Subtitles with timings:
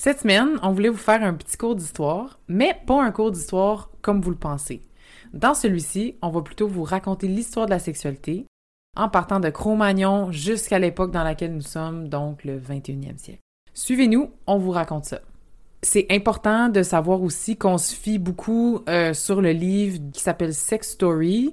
[0.00, 3.90] Cette semaine, on voulait vous faire un petit cours d'histoire, mais pas un cours d'histoire
[4.00, 4.80] comme vous le pensez.
[5.32, 8.46] Dans celui-ci, on va plutôt vous raconter l'histoire de la sexualité,
[8.96, 13.40] en partant de Cro-Magnon jusqu'à l'époque dans laquelle nous sommes, donc le 21e siècle.
[13.74, 15.20] Suivez-nous, on vous raconte ça.
[15.82, 20.54] C'est important de savoir aussi qu'on se fie beaucoup euh, sur le livre qui s'appelle
[20.54, 21.50] Sex Story.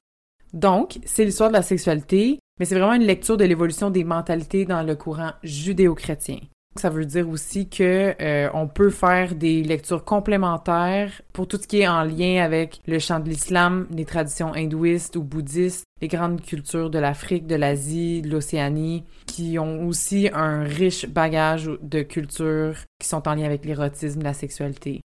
[0.54, 4.66] Donc, c'est l'histoire de la sexualité, mais c'est vraiment une lecture de l'évolution des mentalités
[4.66, 6.38] dans le courant judéo-chrétien.
[6.78, 11.68] Ça veut dire aussi que euh, on peut faire des lectures complémentaires pour tout ce
[11.68, 16.10] qui est en lien avec le chant de l'islam, les traditions hindouistes ou bouddhistes, les
[16.10, 22.02] grandes cultures de l'Afrique, de l'Asie, de l'Océanie, qui ont aussi un riche bagage de
[22.02, 25.00] cultures qui sont en lien avec l'érotisme, la sexualité.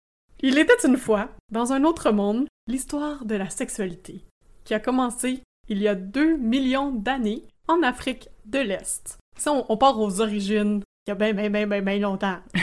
[0.41, 4.25] Il était une fois, dans un autre monde, l'histoire de la sexualité,
[4.65, 9.19] qui a commencé il y a deux millions d'années en Afrique de l'Est.
[9.37, 12.39] Si on, on part aux origines il y a bien, bien, bien, bien, bien longtemps.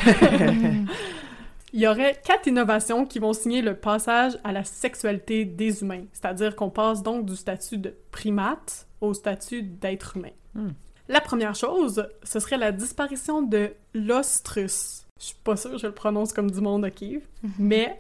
[1.74, 6.04] il y aurait quatre innovations qui vont signer le passage à la sexualité des humains,
[6.12, 10.34] c'est-à-dire qu'on passe donc du statut de primate au statut d'être humain.
[10.56, 10.72] Hmm.
[11.08, 15.06] La première chose, ce serait la disparition de l'ostrus.
[15.20, 17.02] Je suis pas sûre je le prononce comme du monde, ok?
[17.02, 17.52] Mhm.
[17.60, 17.98] Mais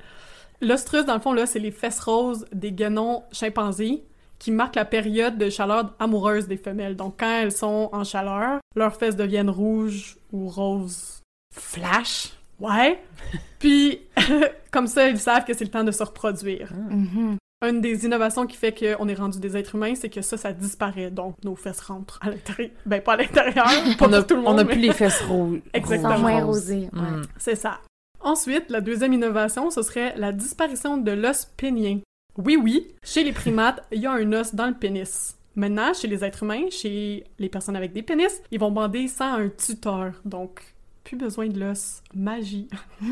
[0.59, 4.03] l'ostrus, dans le fond, là, c'est les fesses roses des guenons chimpanzés
[4.43, 6.97] qui marque la période de chaleur amoureuse des femelles.
[6.97, 11.21] Donc, quand elles sont en chaleur, leurs fesses deviennent rouges ou roses.
[11.55, 12.33] Flash?
[12.59, 13.01] Ouais.
[13.59, 14.01] Puis,
[14.71, 16.73] comme ça, ils savent que c'est le temps de se reproduire.
[16.73, 16.93] Ah.
[16.93, 17.69] Mm-hmm.
[17.69, 20.51] Une des innovations qui fait qu'on est rendu des êtres humains, c'est que ça, ça
[20.51, 21.09] disparaît.
[21.09, 22.71] Donc, nos fesses rentrent à l'intérieur.
[22.85, 23.65] Ben, pas à l'intérieur,
[23.97, 24.55] pas on a, tout le monde.
[24.55, 25.61] On n'a plus les fesses rouges.
[25.73, 26.19] Exactement.
[26.19, 26.89] moins rosées.
[26.91, 27.21] Mm.
[27.37, 27.79] C'est ça.
[28.19, 31.99] Ensuite, la deuxième innovation, ce serait la disparition de l'os pénien.
[32.37, 35.37] Oui, oui, chez les primates, il y a un os dans le pénis.
[35.55, 39.33] Maintenant, chez les êtres humains, chez les personnes avec des pénis, ils vont bander sans
[39.33, 40.13] un tuteur.
[40.25, 40.73] Donc,
[41.03, 42.01] plus besoin de l'os.
[42.15, 42.67] Magie.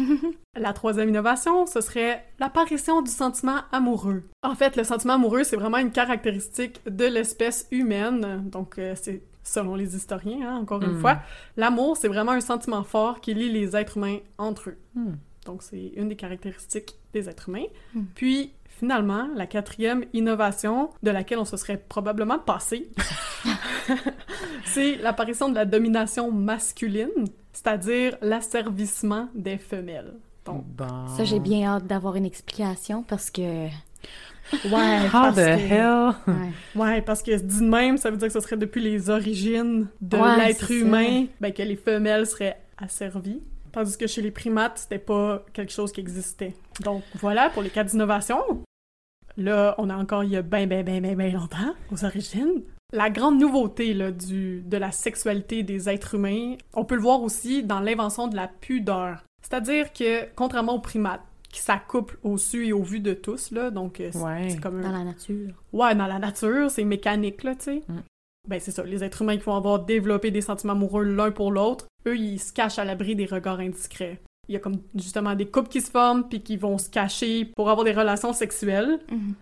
[0.55, 4.23] la troisième innovation, ce serait l'apparition du sentiment amoureux.
[4.41, 8.49] En fait, le sentiment amoureux, c'est vraiment une caractéristique de l'espèce humaine.
[8.49, 11.01] Donc, euh, c'est selon les historiens, hein, encore une hmm.
[11.01, 11.19] fois.
[11.57, 14.77] L'amour, c'est vraiment un sentiment fort qui lie les êtres humains entre eux.
[14.95, 15.13] Hmm.
[15.45, 17.65] Donc, c'est une des caractéristiques des êtres humains.
[17.93, 18.03] Hmm.
[18.15, 22.89] Puis, Finalement, la quatrième innovation de laquelle on se serait probablement passé,
[24.65, 27.11] c'est l'apparition de la domination masculine,
[27.53, 30.15] c'est-à-dire l'asservissement des femelles.
[30.45, 30.65] Donc,
[31.15, 33.67] Ça, j'ai bien hâte d'avoir une explication parce que...
[34.65, 36.15] Ouais, How the hell?
[36.75, 37.01] Ouais.
[37.03, 40.17] parce que dit de même, ça veut dire que ce serait depuis les origines de
[40.39, 43.43] l'être humain ben, que les femelles seraient asservies.
[43.71, 46.55] Tandis que chez les primates, c'était pas quelque chose qui existait.
[46.83, 48.43] Donc voilà pour les quatre innovations.
[49.37, 52.63] Là, on a encore il y a bien, bien, bien, bien, bien longtemps, aux origines.
[52.93, 57.21] La grande nouveauté là, du, de la sexualité des êtres humains, on peut le voir
[57.21, 59.23] aussi dans l'invention de la pudeur.
[59.41, 61.21] C'est-à-dire que, contrairement aux primates,
[61.51, 64.91] qui s'accouplent au su et au vu de tous, là, donc euh, c'est comme Dans
[64.91, 65.53] la nature.
[65.73, 67.83] Ouais, dans la nature, c'est mécanique, là, tu sais.
[67.87, 68.03] Mm.
[68.47, 71.51] Ben c'est ça, les êtres humains qui vont avoir développé des sentiments amoureux l'un pour
[71.51, 75.35] l'autre, eux, ils se cachent à l'abri des regards indiscrets il y a comme justement
[75.35, 78.99] des couples qui se forment puis qui vont se cacher pour avoir des relations sexuelles.
[79.09, 79.35] Mhm.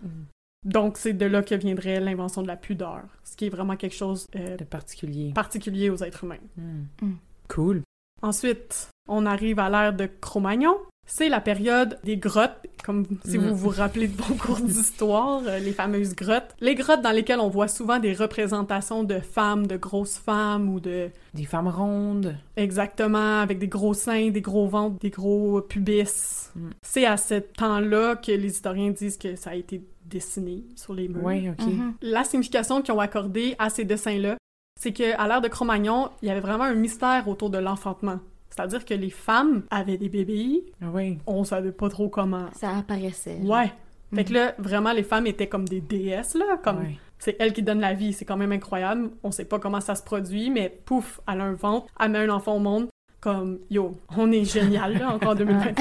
[0.64, 3.96] Donc, c'est de là que viendrait l'invention de la pudeur, ce qui est vraiment quelque
[3.96, 5.32] chose euh, de particulier.
[5.32, 6.36] particulier aux êtres humains.
[6.56, 6.84] Hmm.
[7.00, 7.14] Hmm.
[7.48, 7.82] Cool.
[8.20, 10.76] Ensuite, on arrive à l'ère de Cro-Magnon,
[11.10, 13.52] c'est la période des grottes, comme si vous mm.
[13.52, 16.54] vous rappelez de vos cours d'histoire, euh, les fameuses grottes.
[16.60, 20.78] Les grottes dans lesquelles on voit souvent des représentations de femmes, de grosses femmes ou
[20.78, 21.10] de...
[21.34, 22.36] Des femmes rondes.
[22.56, 26.50] Exactement, avec des gros seins, des gros ventres, des gros pubis.
[26.54, 26.68] Mm.
[26.82, 31.08] C'est à ce temps-là que les historiens disent que ça a été dessiné sur les
[31.08, 31.24] murs.
[31.24, 31.58] Oui, OK.
[31.58, 31.92] Mm-hmm.
[32.02, 34.36] La signification qu'ils ont accordée à ces dessins-là,
[34.80, 38.20] c'est qu'à l'ère de Cro-Magnon, il y avait vraiment un mystère autour de l'enfantement.
[38.50, 40.64] C'est-à-dire que les femmes avaient des bébés.
[40.82, 41.18] Oui.
[41.26, 42.48] On savait pas trop comment.
[42.52, 43.38] Ça apparaissait.
[43.42, 43.72] Ouais.
[44.14, 46.58] Fait que là, vraiment, les femmes étaient comme des déesses, là.
[46.62, 46.84] Comme
[47.18, 48.12] c'est elle qui donne la vie.
[48.12, 49.10] C'est quand même incroyable.
[49.22, 52.18] On sait pas comment ça se produit, mais pouf, elle a un ventre, elle met
[52.18, 52.88] un enfant au monde.
[53.20, 55.74] Comme, yo, on est génial, là, encore en 2021.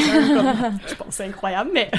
[0.85, 1.71] je pense c'est incroyable.
[1.73, 1.89] Mais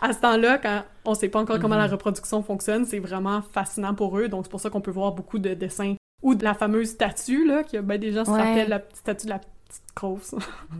[0.00, 1.90] à ce temps-là, quand on sait pas encore comment la mm-hmm.
[1.92, 4.28] reproduction fonctionne, c'est vraiment fascinant pour eux.
[4.28, 7.46] Donc, c'est pour ça qu'on peut voir beaucoup de dessins ou de la fameuse statue,
[7.46, 9.40] là, que ben, des gens se rappellent la statue de la
[9.94, 10.34] grosse.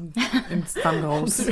[0.51, 1.43] Une petite femme grosse.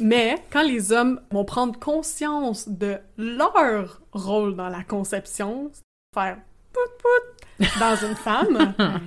[0.00, 5.70] Mais quand les hommes vont prendre conscience de leur rôle dans la conception,
[6.14, 6.38] faire
[6.72, 8.74] pout pout dans une femme,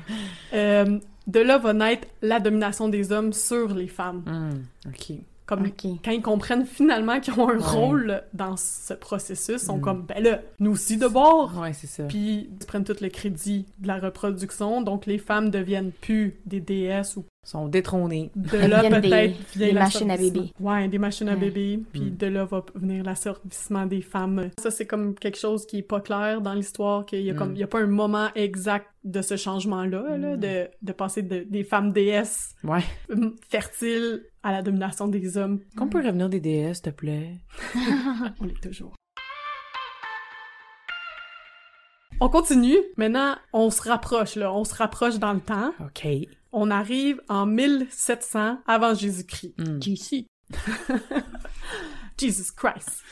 [0.53, 4.23] euh, de là va naître la domination des hommes sur les femmes.
[4.25, 5.17] Hmm, OK.
[5.45, 5.69] Comme
[6.03, 7.63] quand ils comprennent finalement qu'ils ont un Ouais.
[7.63, 9.81] rôle dans ce processus, ils sont Mm.
[9.81, 11.53] comme, ben là, nous aussi de bord.
[11.59, 12.03] Ouais, c'est ça.
[12.05, 16.61] Puis ils prennent tout le crédit de la reproduction, donc les femmes deviennent plus des
[16.61, 18.31] déesses ou sont détrônés.
[18.35, 20.51] de là peut-être vient des machines à bébé.
[20.59, 22.17] Ouais, des machines à bébé, puis Mm.
[22.17, 24.49] de là va venir l'asservissement des femmes.
[24.59, 27.51] Ça c'est comme quelque chose qui est pas clair dans l'histoire, qu'il y a comme
[27.51, 27.55] Mm.
[27.55, 30.39] il y a pas un moment exact de ce changement-là, là, Mm.
[30.39, 32.83] de, de passer de, des femmes déesses Ouais.
[33.49, 35.59] fertiles à la domination des hommes.
[35.77, 37.33] Qu'on peut revenir des déesses, s'il te plaît?
[38.41, 38.93] On l'est toujours.
[42.21, 42.77] On continue.
[42.95, 44.53] Maintenant, on se rapproche, là.
[44.53, 45.73] On se rapproche dans le temps.
[45.81, 46.07] OK.
[46.57, 49.55] On arrive en 1700 avant Jésus-Christ.
[49.57, 49.81] Hmm.
[49.81, 50.25] JC.
[52.17, 53.03] Jesus Christ.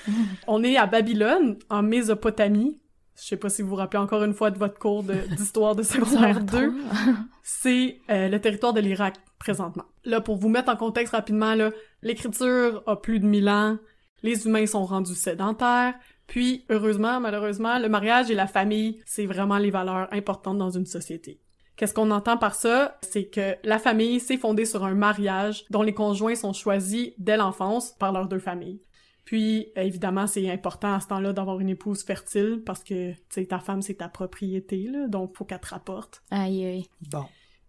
[0.48, 2.80] On est à Babylone, en Mésopotamie.
[3.18, 5.76] Je sais pas si vous vous rappelez encore une fois de votre cours de- d'histoire
[5.76, 6.74] de, secondaire 2.
[7.44, 9.86] C'est euh, le territoire de l'Irak, présentement.
[10.06, 11.54] Là, pour vous mettre en contexte rapidement,
[12.02, 13.78] l'écriture a plus de 1000 ans,
[14.24, 15.96] les humains sont rendus sédentaires,
[16.28, 20.86] puis, heureusement, malheureusement, le mariage et la famille, c'est vraiment les valeurs importantes dans une
[20.86, 21.42] société.
[21.76, 22.98] Qu'est-ce qu'on entend par ça?
[23.02, 27.38] C'est que la famille, c'est fondé sur un mariage dont les conjoints sont choisis dès
[27.38, 28.82] l'enfance par leurs deux familles.
[29.26, 33.46] Puis, évidemment, c'est important à ce temps-là d'avoir une épouse fertile parce que, tu sais,
[33.46, 36.22] ta femme, c'est ta propriété, là, donc faut qu'elle te rapporte.
[36.30, 36.86] Aïe, aïe.
[37.10, 37.26] Bon.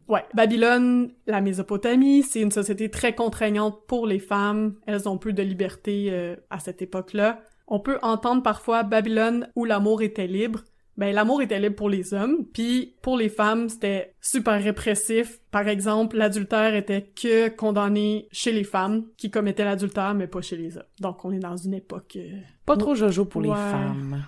[0.09, 4.75] Ouais, Babylone, la Mésopotamie, c'est une société très contraignante pour les femmes.
[4.87, 7.41] Elles ont peu de liberté euh, à cette époque-là.
[7.69, 10.61] On peut entendre parfois Babylone où l'amour était libre.
[10.97, 15.41] Ben l'amour était libre pour les hommes, puis pour les femmes, c'était super répressif.
[15.51, 20.57] Par exemple, l'adultère était que condamné chez les femmes qui commettaient l'adultère, mais pas chez
[20.57, 20.85] les hommes.
[21.01, 24.25] Donc on est dans une époque euh, Pas trop jojo pour les femmes.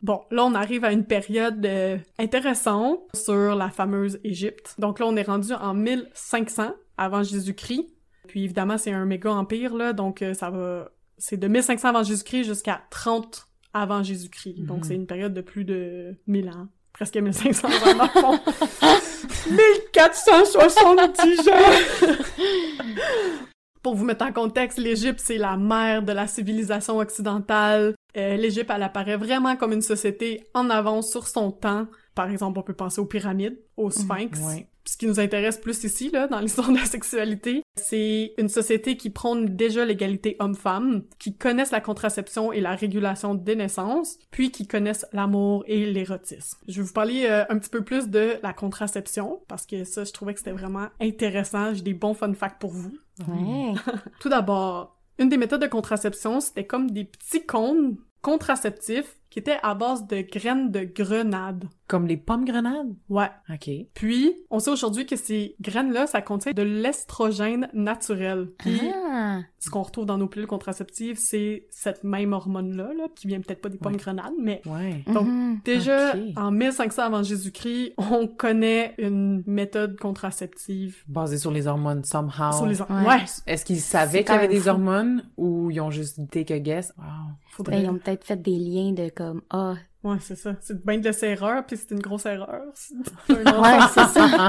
[0.00, 4.76] Bon, là, on arrive à une période euh, intéressante sur la fameuse Égypte.
[4.78, 7.86] Donc là, on est rendu en 1500 avant Jésus-Christ.
[8.28, 10.90] Puis évidemment, c'est un méga empire, là, donc euh, ça va...
[11.18, 14.64] C'est de 1500 avant Jésus-Christ jusqu'à 30 avant Jésus-Christ.
[14.64, 14.84] Donc Mhm.
[14.84, 16.68] c'est une période de plus de 1000 ans.
[16.92, 18.40] Presque 1500 ans, dans le fond.
[19.50, 21.52] 1470 ans!
[23.82, 27.94] Pour vous mettre en contexte, l'Égypte, c'est la mère de la civilisation occidentale.
[28.16, 31.86] Euh, L'Égypte, elle apparaît vraiment comme une société en avance sur son temps.
[32.14, 34.38] Par exemple, on peut penser aux pyramides, aux sphinx.
[34.40, 34.68] Ouais.
[34.88, 38.96] Ce qui nous intéresse plus ici, là, dans l'histoire de la sexualité, c'est une société
[38.96, 44.50] qui prône déjà l'égalité homme-femme, qui connaissent la contraception et la régulation des naissances, puis
[44.50, 46.58] qui connaissent l'amour et l'érotisme.
[46.68, 50.04] Je vais vous parler euh, un petit peu plus de la contraception, parce que ça,
[50.04, 51.74] je trouvais que c'était vraiment intéressant.
[51.74, 52.96] J'ai des bons fun facts pour vous.
[53.28, 53.74] Ouais.
[54.20, 59.58] Tout d'abord, une des méthodes de contraception, c'était comme des petits cônes contraceptifs qui étaient
[59.62, 61.64] à base de graines de grenade.
[61.86, 62.94] Comme les pommes grenades?
[63.08, 63.30] Ouais.
[63.50, 63.70] OK.
[63.94, 68.48] Puis, on sait aujourd'hui que ces graines-là, ça contient de l'estrogène naturel.
[68.58, 68.80] Puis,
[69.10, 69.40] Ah.
[69.58, 73.62] ce qu'on retrouve dans nos pilules contraceptives, c'est cette même hormone-là, là, qui vient peut-être
[73.62, 73.98] pas des pommes Ouais.
[73.98, 75.02] grenades, mais Ouais.
[75.12, 75.60] Donc, Mhm.
[75.64, 82.52] déjà, en 1500 avant Jésus-Christ, on connaît une méthode contraceptive Basé sur les hormones, somehow.
[82.52, 82.80] sur les...
[82.82, 82.86] Ouais.
[83.06, 84.68] Ouais, Est-ce qu'ils savaient qu'il y avait des fou.
[84.68, 86.92] hormones ou ils ont juste take a guess?
[86.98, 87.04] Wow.
[87.50, 87.76] faudrait...
[87.78, 90.54] Ben, ils ont peut-être fait des liens de comme, ah, Ouais, c'est ça.
[90.60, 92.62] C'est bien de erreur, puis c'est une grosse erreur.
[93.28, 94.48] Un ouais, c'est ça,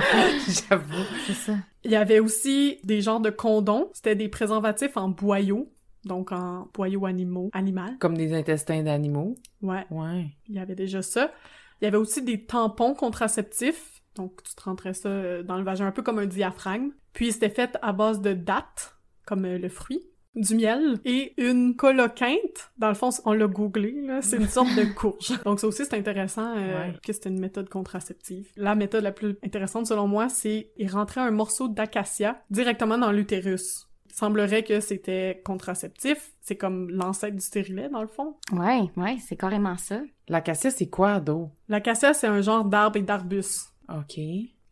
[0.69, 1.03] J'avoue.
[1.25, 1.53] c'est ça.
[1.83, 3.89] Il y avait aussi des genres de condoms.
[3.93, 5.71] C'était des préservatifs en boyaux.
[6.05, 7.97] Donc en boyaux animaux, animal.
[7.99, 9.35] Comme des intestins d'animaux.
[9.61, 10.27] Ouais, Ouais.
[10.47, 11.31] il y avait déjà ça.
[11.81, 14.01] Il y avait aussi des tampons contraceptifs.
[14.15, 16.91] Donc tu te rentrais ça euh, dans le vagin un peu comme un diaphragme.
[17.13, 18.95] Puis c'était fait à base de dattes,
[19.25, 20.01] comme euh, le fruit,
[20.35, 22.71] du miel et une coloquinte.
[22.77, 24.21] Dans le fond, on l'a googlé, là.
[24.21, 25.33] C'est une sorte de courge.
[25.45, 26.93] Donc ça aussi, c'est intéressant euh, Ouais.
[27.05, 28.47] que c'était une méthode contraceptive.
[28.55, 33.11] La méthode la plus intéressante, selon moi, c'est il rentrait un morceau d'acacia directement dans
[33.11, 33.87] l'utérus.
[34.11, 36.31] Il semblerait que c'était contraceptif.
[36.41, 38.35] C'est comme l'ancêtre du stérilet, dans le fond.
[38.51, 40.01] Ouais, ouais, c'est carrément ça.
[40.27, 41.49] L'acacia, c'est quoi, d'eau?
[41.69, 43.73] L'acacia, c'est un genre d'arbre et d'arbustes.
[43.87, 44.19] OK.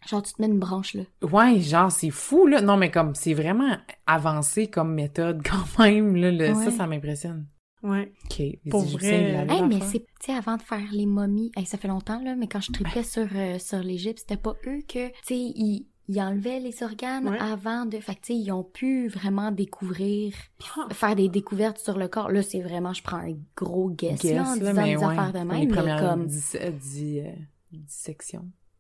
[0.07, 1.03] Genre, tu te mets une branche, là.
[1.21, 2.61] Ouais, genre, c'est fou, là.
[2.61, 6.31] Non, mais comme, c'est vraiment avancé comme méthode quand même, là.
[6.31, 6.71] le- Ça, Ouais.
[6.71, 7.45] ça m'impressionne.
[7.83, 8.11] Ouais.
[8.25, 8.41] OK.
[8.71, 11.77] Pour vrai, l'avaient, Hey, mais c'est, tu sais, avant de faire les momies, hey, ça
[11.77, 15.07] fait longtemps, là, mais quand je tripais sur, euh, sur l'Égypte, c'était pas eux que,
[15.09, 17.37] tu sais, ils, ils enlevaient les organes Ouais.
[17.37, 20.33] avant de, fait que, tu sais, ils ont pu vraiment découvrir,
[20.75, 20.87] Ah.
[20.91, 22.31] faire des découvertes sur le corps.
[22.31, 24.97] Là, c'est vraiment, je prends un gros guess, Guess, là, en là, disant mais des
[24.97, 27.31] ouais, affaires de même, les mais premières comme, dis- euh, dis- euh,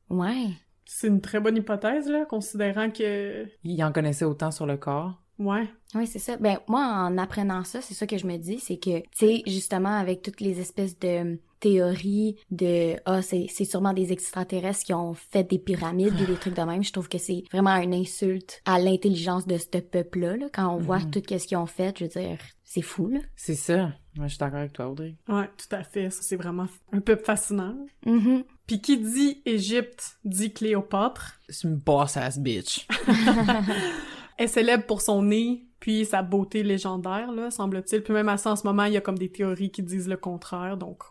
[0.09, 0.47] ouais.
[0.87, 3.45] C'est une très bonne hypothèse, là, considérant que...
[3.63, 5.21] Il en connaissait autant sur le corps.
[5.37, 5.67] Ouais.
[5.93, 6.35] Oui, c'est ça.
[6.37, 9.43] Ben, moi, en apprenant ça, c'est ça que je me dis, c'est que, tu sais,
[9.45, 14.93] justement, avec toutes les espèces de théories de, ah, c'est, c'est sûrement des extraterrestres qui
[14.93, 17.93] ont fait des pyramides ou des trucs de même, je trouve que c'est vraiment une
[17.93, 20.47] insulte à l'intelligence de ce peuple-là, là.
[20.53, 21.11] Quand on voit Mhm.
[21.11, 23.19] tout ce qu'ils ont fait, je veux dire, c'est fou, là.
[23.35, 23.93] C'est ça.
[24.15, 25.15] Moi, je suis d'accord avec toi, Audrey.
[25.27, 26.09] Ouais, tout à fait.
[26.09, 27.75] Ça, c'est vraiment un peu fascinant.
[28.05, 28.43] Mhm.
[28.67, 31.39] Puis qui dit Égypte dit Cléopâtre.
[31.47, 32.85] C'est une boss ass bitch.
[34.37, 38.03] Elle est célèbre pour son nez, puis sa beauté légendaire, là, semble-t-il.
[38.03, 40.07] Puis même à ça, en ce moment, il y a comme des théories qui disent
[40.07, 41.01] le contraire, donc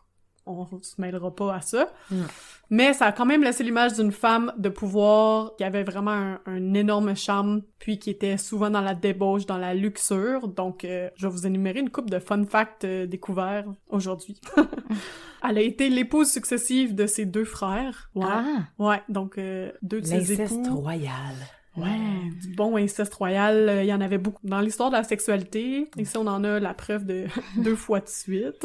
[0.47, 1.93] on se mêlera pas à ça.
[2.11, 2.23] Mm.
[2.71, 6.41] Mais ça a quand même laissé l'image d'une femme de pouvoir qui avait vraiment un,
[6.47, 10.49] un énorme charme, puis qui était souvent dans la débauche, dans la luxure.
[10.49, 14.41] Donc, euh, je vais vous énumérer une coupe de fun facts euh, découverts aujourd'hui.
[15.49, 18.11] Elle a été l'épouse successive de ses deux frères.
[18.15, 18.25] Ouais.
[18.29, 18.65] Ah!
[18.79, 20.62] Ouais, donc euh, deux de ses époux.
[20.75, 21.35] royal.
[21.76, 24.40] Ouais, du bon inceste royal, euh, il y en avait beaucoup.
[24.45, 27.26] Dans l'histoire de la sexualité, ici on en a la preuve de
[27.59, 28.64] deux fois de suite.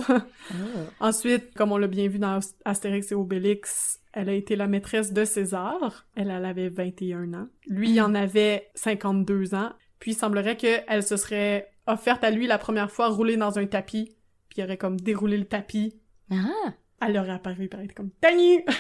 [1.00, 4.68] Ensuite, comme on l'a bien vu dans Ast- Astérix et Obélix, elle a été la
[4.68, 6.06] maîtresse de César.
[6.16, 7.48] Elle, elle avait 21 ans.
[7.68, 9.72] Lui, il en avait 52 ans.
[10.00, 13.66] Puis il semblerait qu'elle se serait offerte à lui la première fois rouler dans un
[13.66, 14.16] tapis.
[14.50, 15.96] Puis il aurait comme déroulé le tapis.
[16.32, 16.74] Ah!
[17.06, 18.60] Elle aurait apparu, pareil, comme «Tani!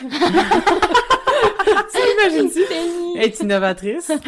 [1.91, 3.19] T'imagines-tu?
[3.19, 4.11] Être innovatrice.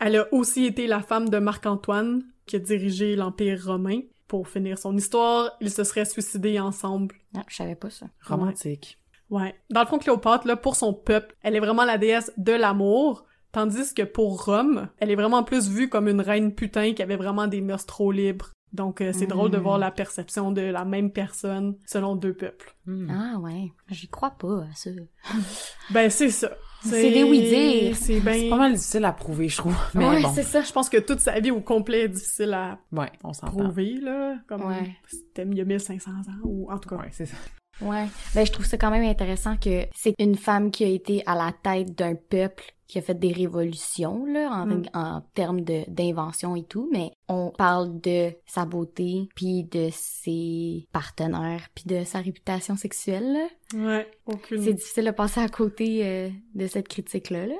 [0.00, 4.00] Elle a aussi été la femme de Marc-Antoine, qui a dirigé l'Empire romain.
[4.28, 7.14] Pour finir son histoire, ils se seraient suicidés ensemble.
[7.36, 8.06] Ah, je savais pas ça.
[8.24, 8.98] Romantique.
[9.30, 9.54] Ouais.
[9.70, 13.24] Dans le fond, Cléopâtre, là, pour son peuple, elle est vraiment la déesse de l'amour,
[13.52, 17.16] tandis que pour Rome, elle est vraiment plus vue comme une reine putain qui avait
[17.16, 18.50] vraiment des mœurs trop libres.
[18.72, 22.74] Donc, euh, c'est drôle de voir la perception de la même personne selon deux peuples.
[22.84, 23.08] Hmm.
[23.10, 23.72] Ah, ouais.
[23.88, 24.90] J'y crois pas à ça.
[25.90, 26.50] Ben, c'est ça.
[26.82, 27.96] C'est des oui-dire.
[27.96, 28.50] C'est C'est ben...
[28.50, 29.76] pas mal difficile à prouver, je trouve.
[29.94, 30.32] Mais ouais, bon.
[30.34, 30.62] c'est ça.
[30.62, 34.36] Je pense que toute sa vie au complet est difficile à Ouais, on prouver, là.
[34.48, 34.96] Comme Ouais.
[35.06, 36.96] c'était il y a 1500 ans, ou en tout cas.
[36.96, 37.36] Ouais, c'est ça.
[37.80, 38.06] Ouais.
[38.34, 41.34] Ben, je trouve ça quand même intéressant que c'est une femme qui a été à
[41.34, 44.82] la tête d'un peuple qui a fait des révolutions, là, en, Mm.
[44.94, 50.86] en termes de, d'invention et tout, mais on parle de sa beauté, puis de ses
[50.92, 53.46] partenaires, puis de sa réputation sexuelle, là.
[53.74, 54.62] Ouais, aucune.
[54.62, 57.56] C'est difficile de passer à côté euh, de cette critique-là, là.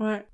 [0.00, 0.26] Ouais.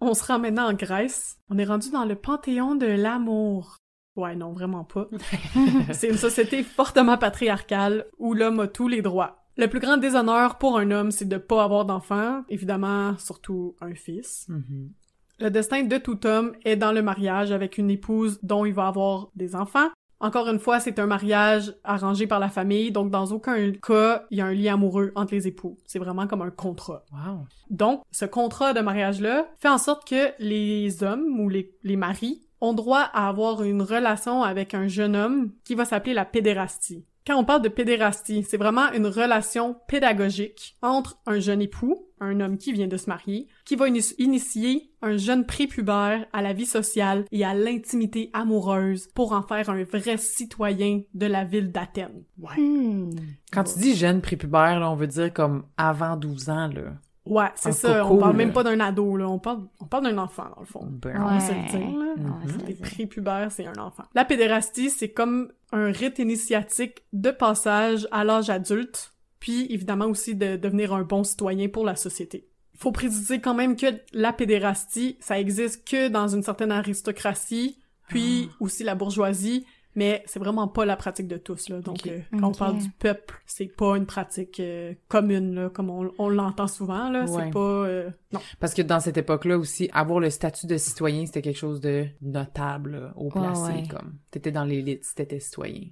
[0.00, 1.38] On se rend maintenant en Grèce.
[1.48, 3.76] On est rendu dans le panthéon de l'amour.
[4.14, 5.08] Ouais, non, vraiment pas.
[5.92, 9.45] C'est une société fortement patriarcale où l'homme a tous les droits.
[9.56, 13.94] Le plus grand déshonneur pour un homme, c'est de pas avoir d'enfant, évidemment, surtout un
[13.94, 14.46] fils.
[14.48, 14.90] Mhm.
[15.38, 18.86] Le destin de tout homme est dans le mariage avec une épouse dont il va
[18.86, 19.88] avoir des enfants.
[20.18, 24.38] Encore une fois, c'est un mariage arrangé par la famille, donc dans aucun cas, il
[24.38, 25.76] y a un lien amoureux entre les époux.
[25.84, 27.04] C'est vraiment comme un contrat.
[27.12, 27.46] Wow.
[27.68, 32.42] Donc, ce contrat de mariage-là fait en sorte que les hommes ou les, les maris
[32.62, 37.04] ont droit à avoir une relation avec un jeune homme qui va s'appeler la pédérastie.
[37.26, 42.38] Quand on parle de pédérastie, c'est vraiment une relation pédagogique entre un jeune époux, un
[42.40, 46.52] homme qui vient de se marier, qui va ini- initier un jeune prépubère à la
[46.52, 51.72] vie sociale et à l'intimité amoureuse pour en faire un vrai citoyen de la ville
[51.72, 52.22] d'Athènes.
[52.38, 52.56] Ouais.
[52.60, 53.10] Hmm.
[53.52, 56.92] Quand tu dis jeune prépubère, là, on veut dire comme avant 12 ans, là.
[57.26, 58.02] Ouais, c'est ça.
[58.02, 58.36] coco, on parle là.
[58.38, 59.28] même pas d'un ado, là.
[59.28, 60.86] On parle, on parle d'un enfant, dans le fond.
[60.88, 62.04] Ben, On va se le dire, là.
[62.14, 62.82] Ouais, on le Les dire.
[62.82, 64.04] prépubères, c'est un enfant.
[64.14, 70.34] La pédérastie, c'est comme un rite initiatique de passage à l'âge adulte, puis évidemment aussi
[70.34, 72.48] de devenir un bon citoyen pour la société.
[72.74, 77.78] Il faut préciser quand même que la pédérastie, ça existe que dans une certaine aristocratie,
[78.08, 81.80] puis aussi la bourgeoisie, mais c'est vraiment pas la pratique de tous, là.
[81.80, 85.90] Donc, euh, quand on parle du peuple, c'est pas une pratique euh, commune, là, comme
[85.90, 87.24] on, on l'entend souvent, là.
[87.24, 87.44] Ouais.
[87.46, 87.58] C'est pas...
[87.58, 88.40] euh, non.
[88.60, 92.06] Parce que dans cette époque-là aussi, avoir le statut de citoyen, c'était quelque chose de
[92.22, 93.88] notable, là, haut placé, Ouais, ouais.
[93.88, 94.14] comme.
[94.30, 95.82] T'étais dans l'élite si t'étais citoyen.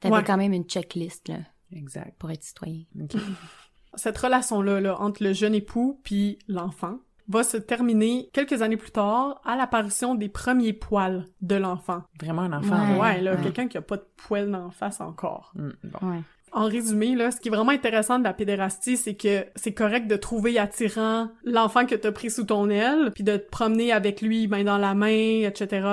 [0.00, 0.24] T'avais Ouais.
[0.24, 1.38] quand même une checklist, là,
[1.72, 2.14] Exact.
[2.18, 2.82] pour être citoyen.
[3.96, 8.90] Cette relation-là là, entre le jeune époux puis l'enfant va se terminer quelques années plus
[8.90, 12.02] tard à l'apparition des premiers poils de l'enfant.
[12.20, 12.76] Vraiment un enfant.
[12.76, 12.92] Ouais.
[12.92, 12.98] là.
[13.00, 13.42] Ouais, là, ouais.
[13.42, 15.52] quelqu'un qui a pas de poils dans la face encore.
[15.54, 16.08] Bon.
[16.08, 16.20] Ouais.
[16.54, 20.06] En résumé, là, ce qui est vraiment intéressant de la pédérastie, c'est que c'est correct
[20.06, 24.22] de trouver attirant l'enfant que t'as pris sous ton aile, puis de te promener avec
[24.22, 25.86] lui main dans la main, etc.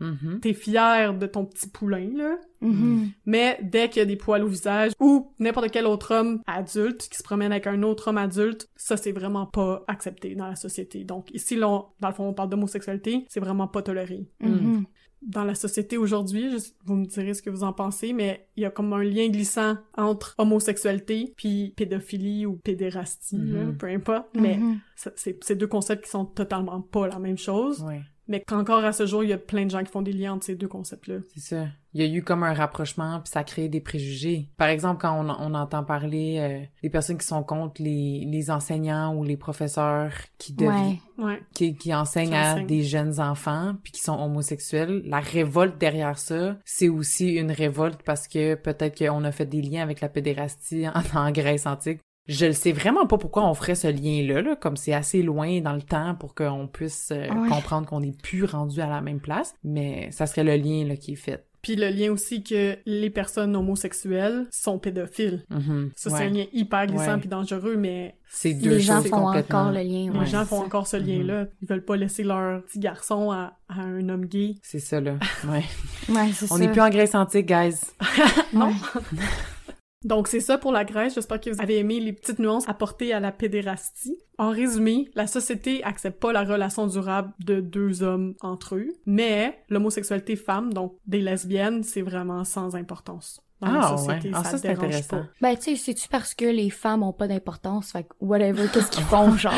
[0.00, 0.40] Mhm.
[0.42, 2.36] T'es fier de ton petit poulain, là.
[2.60, 3.08] Mhm.
[3.26, 7.08] Mais dès qu'il y a des poils au visage ou n'importe quel autre homme adulte
[7.10, 10.54] qui se promène avec un autre homme adulte, ça c'est vraiment pas accepté dans la
[10.56, 11.02] société.
[11.04, 14.28] Donc ici, là, on- dans le fond, on parle d'homosexualité, c'est vraiment pas toléré.
[14.40, 14.84] Mhm.
[15.26, 16.48] Dans la société aujourd'hui,
[16.84, 19.28] vous me direz ce que vous en pensez, mais il y a comme un lien
[19.28, 23.76] glissant entre homosexualité puis pédophilie ou pédérastie, Mhm.
[23.76, 24.26] peu importe.
[24.34, 24.80] Mais Mhm.
[24.96, 27.84] ça- c'est deux concepts qui sont totalement pas la même chose.
[28.32, 30.32] Mais qu'encore à ce jour, il y a plein de gens qui font des liens
[30.32, 31.16] entre ces deux concepts-là.
[31.34, 31.66] c'est ça.
[31.94, 34.48] Il y a eu comme un rapprochement, puis ça crée des préjugés.
[34.56, 38.50] Par exemple, quand on, on entend parler euh, des personnes qui sont contre les, les
[38.50, 40.98] enseignants ou les professeurs qui, devi- Ouais.
[41.18, 41.42] Ouais.
[41.54, 46.16] qui, qui enseignent Qui à des jeunes enfants, puis qui sont homosexuels, la révolte derrière
[46.18, 50.08] ça, c'est aussi une révolte parce que peut-être qu'on a fait des liens avec la
[50.08, 52.00] pédérastie en, en Grèce antique.
[52.28, 55.60] Je ne sais vraiment pas pourquoi on ferait ce lien-là, là, comme c'est assez loin
[55.60, 57.48] dans le temps pour qu'on puisse euh, Ouais.
[57.48, 60.96] comprendre qu'on n'est plus rendu à la même place, mais ça serait le lien là,
[60.96, 61.44] qui est fait.
[61.62, 65.44] Puis le lien aussi que les personnes homosexuelles sont pédophiles.
[65.48, 65.90] Mhm.
[65.94, 66.18] Ça, Ouais.
[66.18, 69.58] c'est un lien hyper glissant puis dangereux, mais C'est deux Les gens choses font complètement...
[69.60, 70.12] encore le lien.
[70.12, 70.66] les ouais, gens c'est font ça.
[70.66, 71.46] encore ce lien-là.
[71.60, 74.56] Ils veulent pas laisser leur petit garçon à, à un homme gay.
[74.62, 75.14] C'est ça, là.
[75.48, 75.62] Ouais.
[76.08, 77.76] Ouais, c'est On n'est plus en Grèce antique, guys.
[78.52, 78.72] Non.
[80.04, 80.08] Ouais.
[80.08, 81.14] Donc c'est ça pour la Grèce.
[81.14, 84.16] J'espère que vous avez aimé les petites nuances apportées à la pédérastie.
[84.38, 89.62] En résumé, la société accepte pas la relation durable de deux hommes entre eux, mais
[89.68, 93.40] l'homosexualité femme, donc des lesbiennes, c'est vraiment sans importance.
[93.60, 94.34] Dans la Ah, société, ouais.
[94.36, 95.18] Ah, ça, ça, intéressant.
[95.18, 95.26] pas.
[95.40, 97.92] Ben, tu sais, c'est-tu parce que les femmes ont pas d'importance?
[97.92, 99.52] Fait que, whatever, qu'est-ce qu'ils font, genre?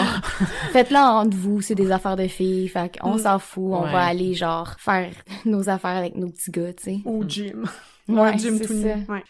[0.72, 3.18] Faites-le entre vous, c'est des affaires de filles, fait qu'on Mm.
[3.18, 3.92] s'en fout, on Ouais.
[3.92, 5.10] va aller, genre, faire
[5.46, 6.98] nos affaires avec nos petits gars, tu sais.
[7.06, 7.64] Au gym.
[8.06, 8.82] Ouais, gym c'est tout nu.
[8.82, 8.96] ça.
[9.10, 9.24] Ouais.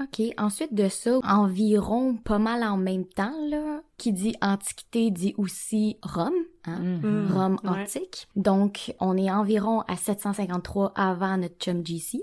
[0.00, 0.22] OK.
[0.38, 5.98] Ensuite de ça, environ pas mal en même temps, là, qui dit antiquité dit aussi
[6.02, 6.32] Rome,
[6.66, 6.78] hein?
[6.78, 7.00] Mhm.
[7.28, 7.32] Mm.
[7.32, 7.82] Rome Ouais.
[7.82, 8.28] antique.
[8.36, 12.22] Donc, on est environ à 753 avant notre chum JC,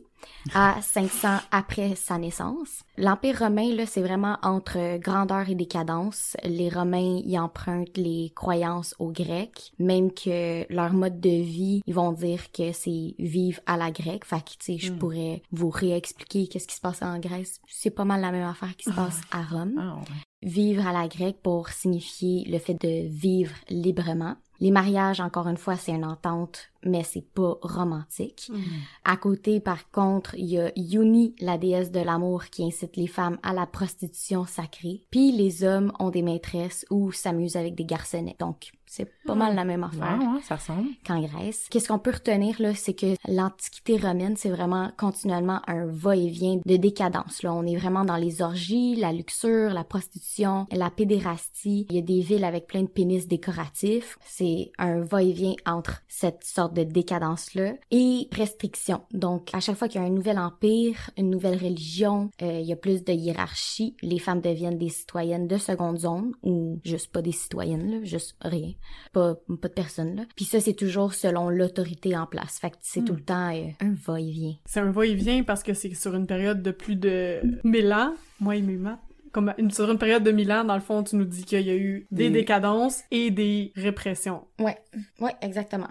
[0.54, 2.82] à 500 après sa naissance.
[2.98, 6.36] L'Empire romain, là, c'est vraiment entre grandeur et décadence.
[6.44, 11.94] Les Romains y empruntent les croyances aux Grecs, même que leur mode de vie, ils
[11.94, 14.26] vont dire que c'est vivre à la grecque.
[14.26, 14.98] Fait que, tu sais, je Mm.
[14.98, 17.62] pourrais vous réexpliquer qu'est-ce qui se passe en Grèce.
[17.68, 20.16] C'est pas mal la même affaire qui se passe à Rome Ah, ouais.
[20.42, 24.36] Vivre à la grecque pour signifier le fait de vivre librement.
[24.60, 28.50] Les mariages, encore une fois, c'est une entente, mais c'est pas romantique.
[28.52, 28.62] Mm.
[29.06, 33.08] À côté, par contre, il y a Yoni, la déesse de l'amour, qui incite les
[33.08, 35.04] femmes à la prostitution sacrée.
[35.12, 38.36] Puis les hommes ont des maîtresses ou s'amusent avec des garçonnets.
[38.40, 40.90] Donc, c'est pas mal la même affaire Ouais, ouais, ça ressemble.
[41.06, 41.68] qu'en Grèce.
[41.70, 46.78] Qu'est-ce qu'on peut retenir là, c'est que l'Antiquité romaine, c'est vraiment continuellement un va-et-vient de
[46.78, 47.44] décadence.
[47.44, 51.86] Là, on est vraiment dans les orgies, la luxure, la prostitution, la pédérastie.
[51.90, 54.18] Il y a des villes avec plein de pénis décoratifs.
[54.26, 59.02] C'est un va-et-vient entre cette sorte de décadence là et restrictions.
[59.12, 62.66] Donc, à chaque fois qu'il y a un nouvel empire, une nouvelle religion, euh, il
[62.66, 63.96] y a plus de hiérarchie.
[64.02, 68.36] Les femmes deviennent des citoyennes de seconde zone ou juste pas des citoyennes là, juste
[68.42, 68.72] rien
[69.14, 70.24] pas, pas de personne là.
[70.36, 72.60] Puis ça, c'est toujours selon l'autorité en place.
[72.60, 73.06] Fait que c'est Hmm.
[73.06, 74.56] tout le temps euh, un va-et-vient.
[74.66, 78.14] C'est un va-et-vient parce que c'est sur une période de plus de 1000 ans.
[78.40, 79.00] Moi et mes maths.
[79.34, 81.62] Comme une, sur une période de 1000 ans, dans le fond, tu nous dis qu'il
[81.62, 84.46] y a eu des Des- décadences et des répressions.
[84.60, 84.78] Ouais,
[85.20, 85.88] ouais, exactement.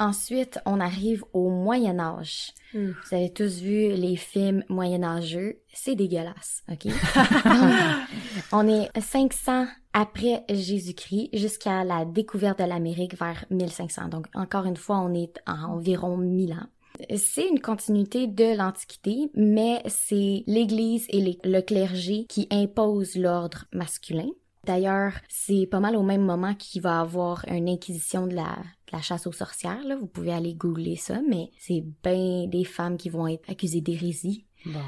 [0.00, 2.52] Ensuite, on arrive au Moyen Âge.
[2.74, 2.90] Mm.
[2.90, 6.92] Vous avez tous vu les films moyenâgeux, c'est dégueulasse, ok?
[8.52, 14.08] on est 500 après Jésus-Christ jusqu'à la découverte de l'Amérique vers 1500.
[14.08, 16.66] Donc, encore une fois, on est à environ 1000 ans.
[17.16, 23.64] C'est une continuité de l'Antiquité, mais c'est l'Église et les- le clergé qui imposent l'ordre
[23.72, 24.28] masculin.
[24.64, 28.56] D'ailleurs, c'est pas mal au même moment qu'il va y avoir une inquisition de la,
[28.92, 29.82] la chasse aux sorcières.
[29.84, 29.96] Là.
[29.96, 34.44] Vous pouvez aller googler ça, mais c'est bien des femmes qui vont être accusées d'hérésie.
[34.66, 34.80] Bon.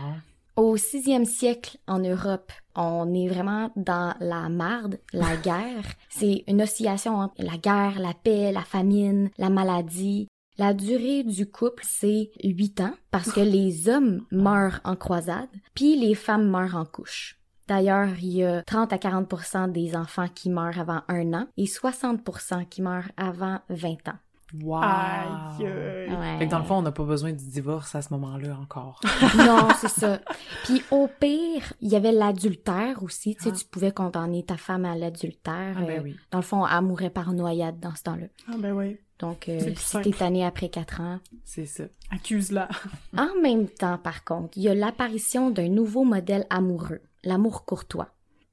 [0.56, 5.84] Au sixième siècle, en Europe, on est vraiment dans la marde, la guerre.
[6.08, 10.28] C'est une oscillation entre la guerre, la paix, la famine, la maladie.
[10.58, 15.98] La durée du couple, c'est huit ans parce que les hommes meurent en croisade, puis
[15.98, 17.39] les femmes meurent en couche.
[17.70, 21.66] D'ailleurs, il y a 30 à 40% des enfants qui meurent avant un an et
[21.66, 24.18] 60% qui meurent avant 20 ans.
[24.60, 24.80] Wow.
[24.82, 26.10] Aïe, aïe.
[26.10, 26.38] Ouais.
[26.40, 29.00] Fait que dans le fond, on n'a pas besoin du divorce à ce moment-là encore.
[29.36, 30.18] non, c'est ça.
[30.64, 33.36] Puis au pire, il y avait l'adultère aussi.
[33.36, 33.56] Tu sais, Ah.
[33.56, 35.76] tu pouvais condamner ta femme à l'adultère.
[35.78, 36.16] Ah ben Euh, oui.
[36.32, 38.26] Dans le fond, elle mourrait par noyade dans ce temps-là.
[38.48, 38.98] Ah ben oui.
[39.20, 41.20] Donc, euh, si t'es tanné après quatre ans.
[41.44, 41.84] C'est ça.
[42.10, 42.68] Accuse-la.
[43.16, 48.08] En même temps, par contre, il y a l'apparition d'un nouveau modèle amoureux, l'amour courtois.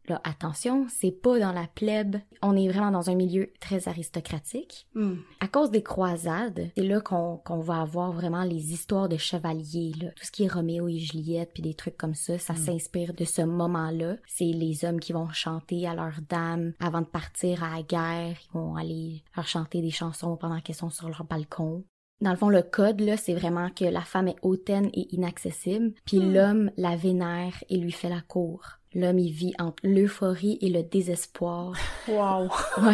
[0.07, 2.15] Là, attention, c'est pas dans la plèbe.
[2.41, 4.87] On est vraiment dans un milieu très aristocratique.
[4.95, 5.15] Hmm.
[5.41, 10.11] À cause des croisades, c'est là qu'on va avoir vraiment les histoires de chevaliers, là.
[10.15, 13.25] Tout ce qui est Roméo et Juliette, puis des trucs comme ça, ça s'inspire de
[13.25, 14.15] ce moment-là.
[14.27, 18.37] C'est les hommes qui vont chanter à leurs dames avant de partir à la guerre.
[18.45, 21.83] Ils vont aller leur chanter des chansons pendant qu'elles sont sur leur balcon.
[22.19, 25.93] Dans le fond, le code, là, c'est vraiment que la femme est hautaine et inaccessible,
[26.05, 28.77] puis l'homme la vénère et lui fait la cour.
[28.95, 31.73] L'homme, il vit entre l'euphorie et le désespoir.
[32.07, 32.49] Wow.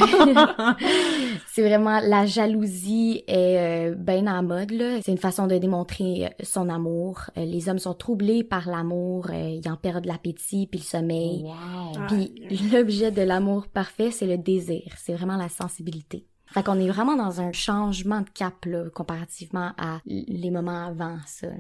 [1.48, 5.00] C'est vraiment la jalousie est euh, bien en mode là.
[5.02, 7.22] C'est une façon de démontrer euh, son amour.
[7.38, 11.44] Euh, les hommes sont troublés par l'amour, euh, ils en perdent l'appétit puis le sommeil.
[11.44, 11.54] Wow.
[11.54, 12.08] Ah.
[12.10, 12.34] Puis
[12.74, 14.96] l'objet de l'amour parfait, c'est le désir.
[14.98, 16.26] C'est vraiment la sensibilité.
[16.54, 21.18] Fait qu'on est vraiment dans un changement de cap là, comparativement à les moments avant
[21.26, 21.48] ça.
[21.48, 21.54] là.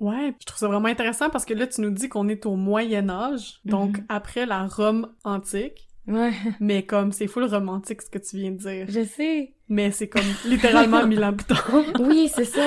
[0.00, 2.54] Ouais, je trouve ça vraiment intéressant parce que là, tu nous dis qu'on est au
[2.54, 4.04] Moyen Âge, donc Mhm.
[4.08, 8.56] après la Rome antique, Ouais, mais comme c'est full romantique ce que tu viens de
[8.56, 8.86] dire.
[8.88, 9.52] je sais.
[9.68, 11.68] Mais c'est comme littéralement mille ans plus tard.
[12.00, 12.62] Oui, c'est ça.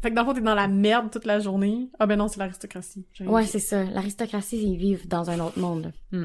[0.00, 1.90] Fait que dans le fond, t'es dans la merde toute la journée.
[1.98, 3.04] Ah ben non, c'est l'aristocratie.
[3.20, 3.84] Ouais, c'est ça.
[3.84, 5.92] L'aristocratie, ils vivent dans un autre monde.
[6.12, 6.18] là.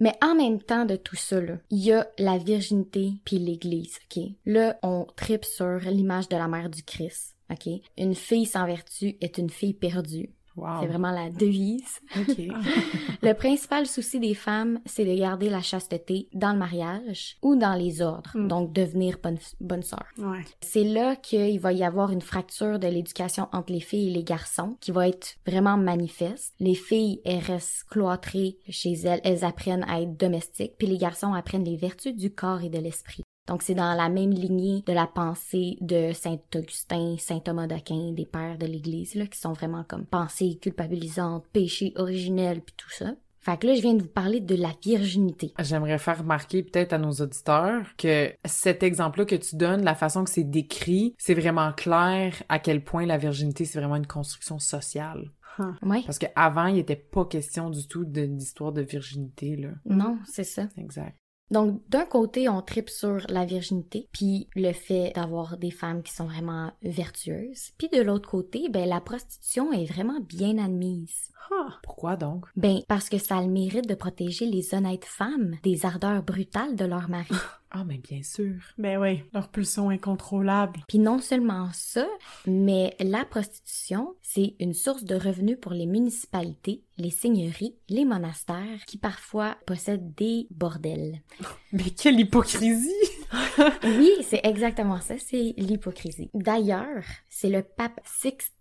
[0.00, 3.98] Mais en même temps de tout ça, là, il y a la virginité puis l'Église,
[4.04, 4.24] ok?
[4.46, 7.68] Là, on tripe sur l'image de la mère du Christ, ok?
[7.96, 10.30] Une fille sans vertu est une fille perdue.
[10.58, 10.80] Wow.
[10.80, 12.00] C'est vraiment la devise.
[13.22, 17.74] Le principal souci des femmes, c'est de garder la chasteté dans le mariage ou dans
[17.74, 18.48] les ordres, Mm.
[18.48, 20.04] donc devenir bonne, bonne sœur.
[20.18, 20.44] Ouais.
[20.60, 24.24] C'est là qu'il va y avoir une fracture de l'éducation entre les filles et les
[24.24, 26.54] garçons qui va être vraiment manifeste.
[26.60, 31.32] Les filles, elles restent cloîtrées chez elles, elles apprennent à être domestiques, puis les garçons
[31.34, 33.22] apprennent les vertus du corps et de l'esprit.
[33.48, 38.12] Donc c'est dans la même lignée de la pensée de Saint Augustin, Saint Thomas d'Aquin,
[38.12, 42.90] des pères de l'Église, là, qui sont vraiment comme pensées culpabilisantes, péchés originels, puis tout
[42.90, 43.14] ça.
[43.40, 45.54] Fait que là, je viens de vous parler de la virginité.
[45.60, 50.24] J'aimerais faire remarquer peut-être à nos auditeurs que cet exemple-là que tu donnes, la façon
[50.24, 54.58] que c'est décrit, c'est vraiment clair à quel point la virginité, c'est vraiment une construction
[54.58, 55.30] sociale.
[55.58, 55.72] Huh.
[55.82, 56.02] Ouais.
[56.04, 59.70] Parce qu'avant, il n'était pas question du tout de d'histoire de virginité, là.
[59.86, 60.68] Non, c'est ça.
[60.76, 61.16] Exact.
[61.50, 66.12] Donc, d'un côté, on tripe sur la virginité, puis le fait d'avoir des femmes qui
[66.12, 67.70] sont vraiment vertueuses.
[67.78, 71.30] Puis de l'autre côté, ben, la prostitution est vraiment bien admise.
[71.50, 71.78] Ah.
[71.82, 72.44] Pourquoi donc?
[72.56, 76.76] Ben, parce que ça a le mérite de protéger les honnêtes femmes des ardeurs brutales
[76.76, 77.34] de leur mari.
[77.70, 78.54] Ah, mais bien sûr.
[78.78, 80.80] Ben oui, leur pulsion incontrôlable.
[80.88, 82.06] Puis non seulement ça,
[82.46, 88.84] mais la prostitution, c'est une source de revenus pour les municipalités, les seigneuries, les monastères,
[88.86, 91.20] qui parfois possèdent des bordels.
[91.72, 92.90] Mais quelle hypocrisie!
[93.84, 96.30] Oui, c'est exactement ça, c'est l'hypocrisie.
[96.32, 98.54] D'ailleurs, c'est le pape Sixte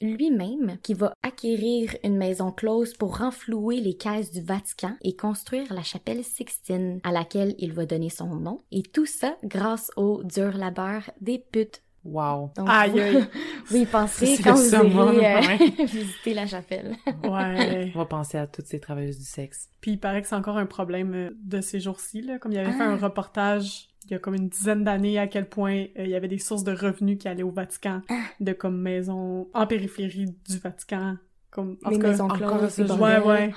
[0.00, 5.72] Lui-même qui va acquérir une maison close pour renflouer les caisses du Vatican et construire
[5.72, 8.60] la chapelle Sixtine à laquelle il va donner son nom.
[8.72, 11.82] Et tout ça grâce au dur labeur des putes.
[12.04, 12.50] Wow.
[12.56, 13.24] Donc, Aïe, aïe.
[13.66, 16.96] vous y penserez C'est quand vous irez euh, visiter la chapelle.
[17.22, 17.90] Ouais.
[17.94, 19.70] On va penser à toutes ces travailleuses du sexe.
[19.80, 22.38] Puis il paraît que c'est encore un problème euh, de ces jours-ci, là.
[22.38, 22.90] Comme il avait fait Ah.
[22.90, 26.14] un reportage il y a comme une dizaine d'années à quel point euh, il y
[26.14, 28.14] avait des sources de revenus qui allaient au Vatican, Ah.
[28.40, 31.16] de comme maisons en périphérie du Vatican.
[31.50, 33.00] Comme, en les tout cas, maisons encore je- bordels.
[33.00, 33.54] Ouais, ouais.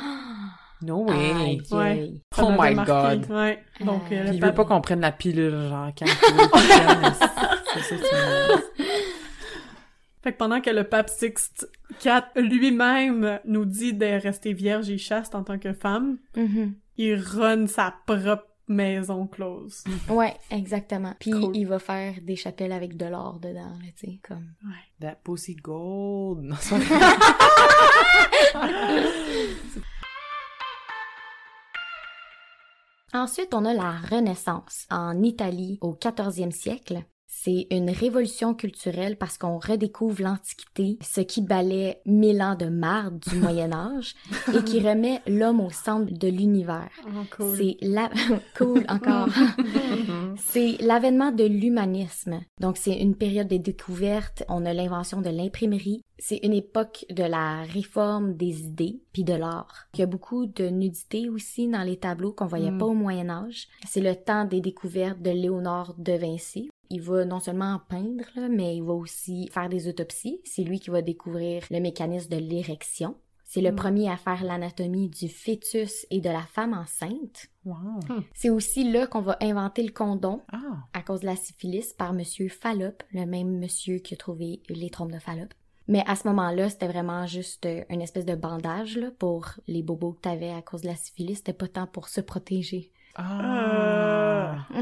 [0.83, 1.59] No way!
[1.71, 2.11] Ouais.
[2.37, 2.91] Oh my marqué.
[2.91, 3.31] god!
[3.31, 3.63] Ouais.
[3.83, 6.05] Donc, Euh, euh, il veut pas qu'on prenne la pilule, genre, quand
[7.89, 8.07] C'est ça.
[10.23, 11.69] Fait que pendant que le pape Sixte
[12.03, 16.73] IV lui-même nous dit de rester vierge et chaste en tant que femme, Mhm.
[16.97, 19.83] il run sa propre maison close.
[20.09, 21.13] Ouais, exactement.
[21.19, 21.55] Puis Cool.
[21.55, 24.53] il va faire des chapelles avec de l'or dedans, là, tu sais, comme...
[24.99, 26.41] That pussy gold!
[26.43, 26.55] Non.
[33.13, 37.03] Ensuite, on a la Renaissance en Italie au 14e siècle.
[37.39, 43.19] C'est une révolution culturelle parce qu'on redécouvre l'Antiquité, ce qui balait mille ans de marde
[43.19, 44.15] du Moyen Âge
[44.53, 46.89] et qui remet l'homme au centre de l'univers.
[47.05, 47.55] Oh, cool.
[47.55, 48.09] C'est la...
[48.57, 49.29] cool encore.
[50.37, 52.41] c'est l'avènement de l'humanisme.
[52.59, 54.43] Donc c'est une période de découverte.
[54.49, 56.01] On a l'invention de l'imprimerie.
[56.17, 59.87] C'est une époque de la réforme des idées puis de l'art.
[59.93, 62.77] Il y a beaucoup de nudité aussi dans les tableaux qu'on voyait Mm.
[62.79, 63.67] pas au Moyen Âge.
[63.87, 66.69] C'est le temps des découvertes de Léonard de Vinci.
[66.89, 70.39] Il va non seulement peindre, là, mais il va aussi faire des autopsies.
[70.45, 73.15] C'est lui qui va découvrir le mécanisme de l'érection.
[73.49, 73.75] C'est le Mm.
[73.75, 77.47] premier à faire l'anatomie du fœtus et de la femme enceinte.
[77.65, 77.99] Wow.
[78.33, 80.57] C'est aussi là qu'on va inventer le condom Ah.
[80.93, 84.89] à cause de la syphilis par monsieur Fallope, le même monsieur qui a trouvé les
[84.89, 85.53] trompes de Fallope.
[85.89, 89.81] Mais à ce moment-là, c'était vraiment juste euh, une espèce de bandage là, pour les
[89.81, 91.35] bobos que t'avais à cause de la syphilis.
[91.37, 92.91] C'était pas tant pour se protéger.
[93.17, 94.67] Ah!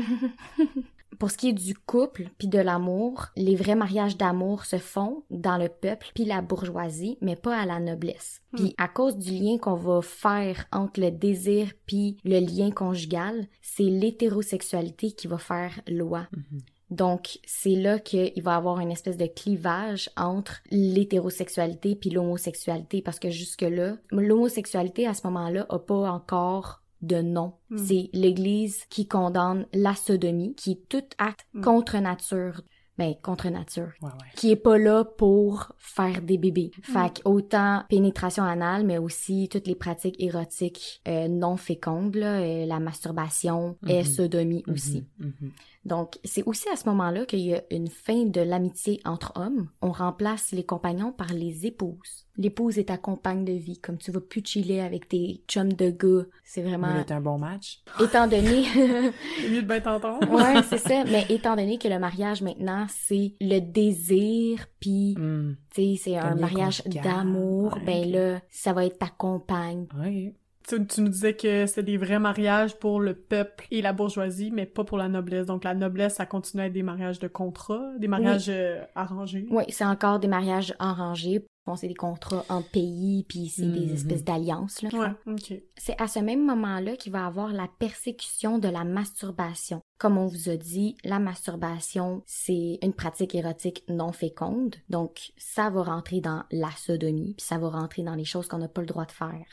[1.20, 5.24] Pour ce qui est du couple puis de l'amour, les vrais mariages d'amour se font
[5.30, 8.42] dans le peuple puis la bourgeoisie, mais pas à la noblesse.
[8.54, 13.48] Puis à cause du lien qu'on va faire entre le désir puis le lien conjugal,
[13.62, 16.28] c'est l'hétérosexualité qui va faire loi.
[16.36, 16.62] Mhm.
[16.92, 23.02] Donc, c'est là qu'il va y avoir une espèce de clivage entre l'hétérosexualité puis l'homosexualité,
[23.02, 27.54] parce que jusque-là, l'homosexualité, à ce moment-là, a pas encore de nom.
[27.70, 27.78] Mm.
[27.78, 31.62] C'est l'Église qui condamne la sodomie, qui est tout acte Mm.
[31.62, 32.62] contre nature.
[32.98, 33.92] Ben, contre nature.
[34.02, 34.30] Ouais, ouais.
[34.38, 36.72] Qui est pas là pour faire des bébés.
[36.78, 36.82] Mm.
[36.94, 42.40] Fait que autant pénétration anale, mais aussi toutes les pratiques érotiques euh, non fécondes, là,
[42.40, 44.06] euh, la masturbation et Mhm.
[44.06, 45.06] sodomie aussi.
[45.20, 45.52] Mhm, mhm.
[45.86, 49.70] Donc, c'est aussi à ce moment-là qu'il y a une fin de l'amitié entre hommes.
[49.84, 52.26] On remplace les compagnons par les épouses.
[52.38, 55.92] L'épouse est ta compagne de vie, comme tu vas plus chiller avec tes chums de
[55.92, 56.26] gars.
[56.44, 56.88] C'est vraiment...
[57.06, 57.84] t'as un bon match?
[58.02, 58.66] Étant donné...
[59.40, 60.30] C'est mieux de bien t'entendre.
[60.32, 61.04] ouais, c'est ça.
[61.06, 65.56] Mais étant donné que le mariage, maintenant, c'est le désir, puis, Hmm.
[65.74, 67.84] tu sais, c'est un mariage d'amour, ouais.
[67.86, 69.88] ben là, ça va être ta compagne.
[69.98, 70.34] Ouais.
[70.68, 74.50] Tu, tu nous disais que c'était des vrais mariages pour le peuple et la bourgeoisie,
[74.52, 75.46] mais pas pour la noblesse.
[75.46, 79.46] Donc la noblesse, ça continue à être des mariages de contrat, des mariages euh, arrangés.
[79.52, 81.46] Oui, c'est encore des mariages arrangés.
[81.68, 83.94] Bon, c'est des contrats en pays, puis c'est des Mhm.
[83.94, 84.90] espèces d'alliances, là.
[84.94, 85.54] Ouais, ok.
[85.78, 89.82] C'est à ce même moment-là qu'il va avoir la persécution de la masturbation.
[89.98, 95.70] Comme on vous a dit, la masturbation, c'est une pratique érotique non féconde, donc ça
[95.72, 98.82] va rentrer dans la sodomie, puis ça va rentrer dans les choses qu'on n'a pas
[98.82, 99.46] le droit de faire.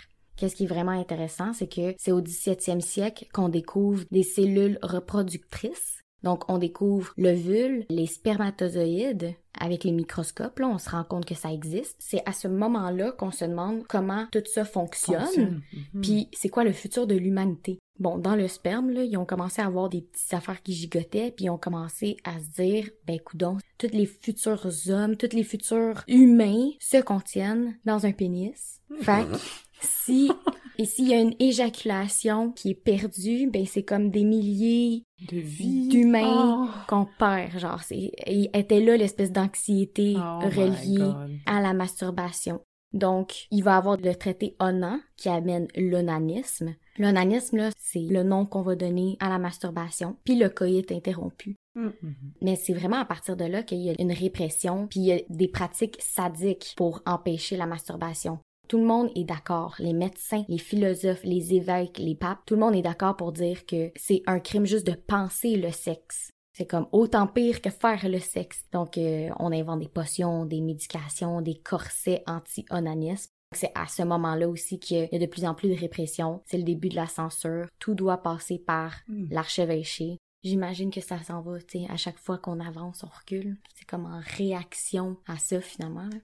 [0.43, 4.77] Qu'est-ce qui est vraiment intéressant, c'est que c'est au 17e siècle qu'on découvre des cellules
[4.83, 6.03] reproductrices.
[6.25, 9.37] Donc, on découvre l'ovule, les spermatozoïdes.
[9.61, 11.95] Avec les microscopes, là, on se rend compte que ça existe.
[12.01, 15.21] C'est à ce moment-là qu'on se demande comment tout ça fonctionne.
[15.21, 15.63] Fonctionne.
[15.95, 16.01] Mhm.
[16.01, 17.79] Puis c'est quoi le futur de l'humanité?
[18.01, 21.31] Bon, dans le sperme, là, ils ont commencé à avoir des petites affaires qui gigotaient,
[21.31, 25.45] puis ils ont commencé à se dire, ben coudon, tous les futurs hommes, tous les
[25.45, 28.81] futurs humains se contiennent dans un pénis.
[29.03, 29.37] Fait que
[29.83, 30.31] si
[30.79, 35.39] et s'il y a une éjaculation qui est perdue, ben c'est comme des milliers De
[35.39, 35.89] vie.
[35.89, 36.69] d'humains Oh.
[36.89, 41.13] qu'on perd, genre c'est était là l'espèce d'anxiété Oh reliée
[41.47, 42.61] à la masturbation.
[42.93, 46.75] Donc, il va avoir le traité Onan qui amène l'onanisme.
[46.99, 51.57] L'onanisme, là, c'est le nom qu'on va donner à la masturbation, puis le coït interrompu.
[51.75, 51.95] Mhm.
[52.43, 55.13] Mais c'est vraiment à partir de là qu'il y a une répression, puis il y
[55.13, 58.39] a des pratiques sadiques pour empêcher la masturbation.
[58.73, 62.61] Tout le monde est d'accord, les médecins, les philosophes, les évêques, les papes, tout le
[62.61, 66.31] monde est d'accord pour dire que c'est un crime juste de penser le sexe.
[66.57, 68.65] C'est comme autant pire que faire le sexe.
[68.73, 73.29] Donc, euh, on invente des potions, des médications, des corsets anti-onanisme.
[73.55, 76.41] C'est à ce moment-là aussi qu'il y a de plus en plus de répression.
[76.47, 77.67] C'est le début de la censure.
[77.79, 79.27] Tout doit passer par Mm.
[79.33, 80.17] l'archevêché.
[80.45, 83.59] J'imagine que ça s'en va, tu sais, à chaque fois qu'on avance, on recule.
[83.75, 86.05] C'est comme en réaction à ça, finalement.
[86.05, 86.17] là.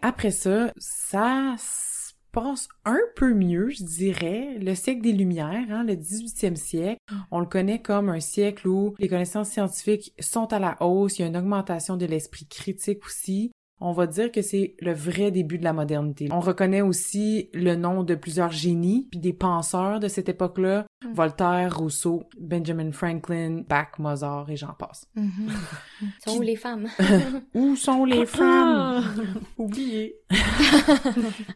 [0.00, 4.56] Après ça, ça se passe un peu mieux, je dirais.
[4.60, 8.94] Le siècle des Lumières, hein, le 18e siècle, on le connaît comme un siècle où
[8.98, 13.04] les connaissances scientifiques sont à la hausse, il y a une augmentation de l'esprit critique
[13.06, 13.50] aussi.
[13.80, 16.28] On va dire que c'est le vrai début de la modernité.
[16.32, 20.84] On reconnaît aussi le nom de plusieurs génies puis des penseurs de cette époque-là.
[21.04, 21.12] Mm.
[21.12, 25.06] Voltaire, Rousseau, Benjamin Franklin, Bach, Mozart et j'en passe.
[26.26, 26.88] Sont où les femmes?
[27.54, 28.26] Où sont les Ah!
[28.26, 29.04] femmes?
[29.58, 30.16] Oublié.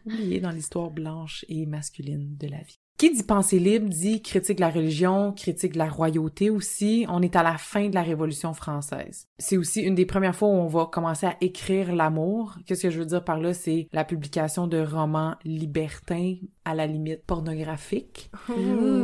[0.05, 2.79] oublié dans l'histoire blanche et masculine de la vie.
[2.97, 7.05] Qui dit pensée libre dit critique de la religion, critique la royauté aussi.
[7.09, 9.27] On est à la fin de la Révolution française.
[9.39, 12.55] C'est aussi une des premières fois où on va commencer à écrire l'amour.
[12.65, 13.53] Qu'est-ce que je veux dire par là?
[13.53, 18.31] C'est la publication de romans libertins, à la limite pornographiques,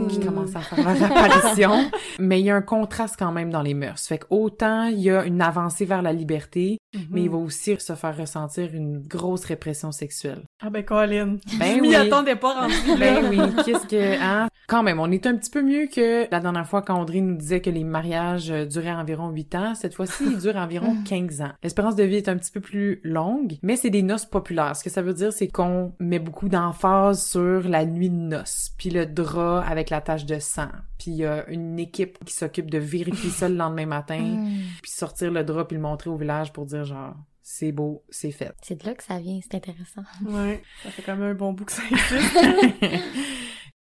[0.09, 1.89] qui commencent à faire leur apparition.
[2.19, 4.05] Mais il y a un contraste quand même dans les mœurs.
[4.07, 6.77] Fait qu'autant il y a une avancée vers la liberté,
[7.09, 10.43] mais il va aussi se faire ressentir une grosse répression sexuelle.
[10.61, 11.37] Ah ben Colin.
[11.59, 11.95] Ben je m'y oui.
[11.95, 12.73] attendais pas rendu.
[12.99, 14.21] Ben oui, qu'est-ce que...
[14.21, 14.47] Hein?
[14.67, 17.35] Quand même, on est un petit peu mieux que la dernière fois quand Audrey nous
[17.35, 19.75] disait que les mariages duraient environ 8 ans.
[19.75, 21.51] Cette fois-ci, ils durent environ 15 ans.
[21.63, 24.75] L'espérance de vie est un petit peu plus longue, mais c'est des noces populaires.
[24.75, 28.71] Ce que ça veut dire, c'est qu'on met beaucoup d'emphase sur la nuit de noces,
[28.77, 30.69] puis le drap avec la tache de sang.
[30.97, 34.61] Puis il y a une équipe qui s'occupe de vérifier ça le lendemain matin, Hmm.
[34.81, 38.31] puis sortir le drap puis le montrer au village pour dire genre c'est beau, c'est
[38.31, 38.53] fait.
[38.61, 40.03] C'est de là que ça vient, c'est intéressant.
[40.25, 42.37] Ouais, ça fait quand même un bon bout que ça existe.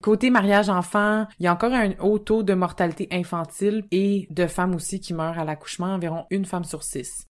[0.03, 4.47] Côté mariage enfant, il y a encore un haut taux de mortalité infantile et de
[4.47, 7.27] femmes aussi qui meurent à l'accouchement, environ une femme sur six.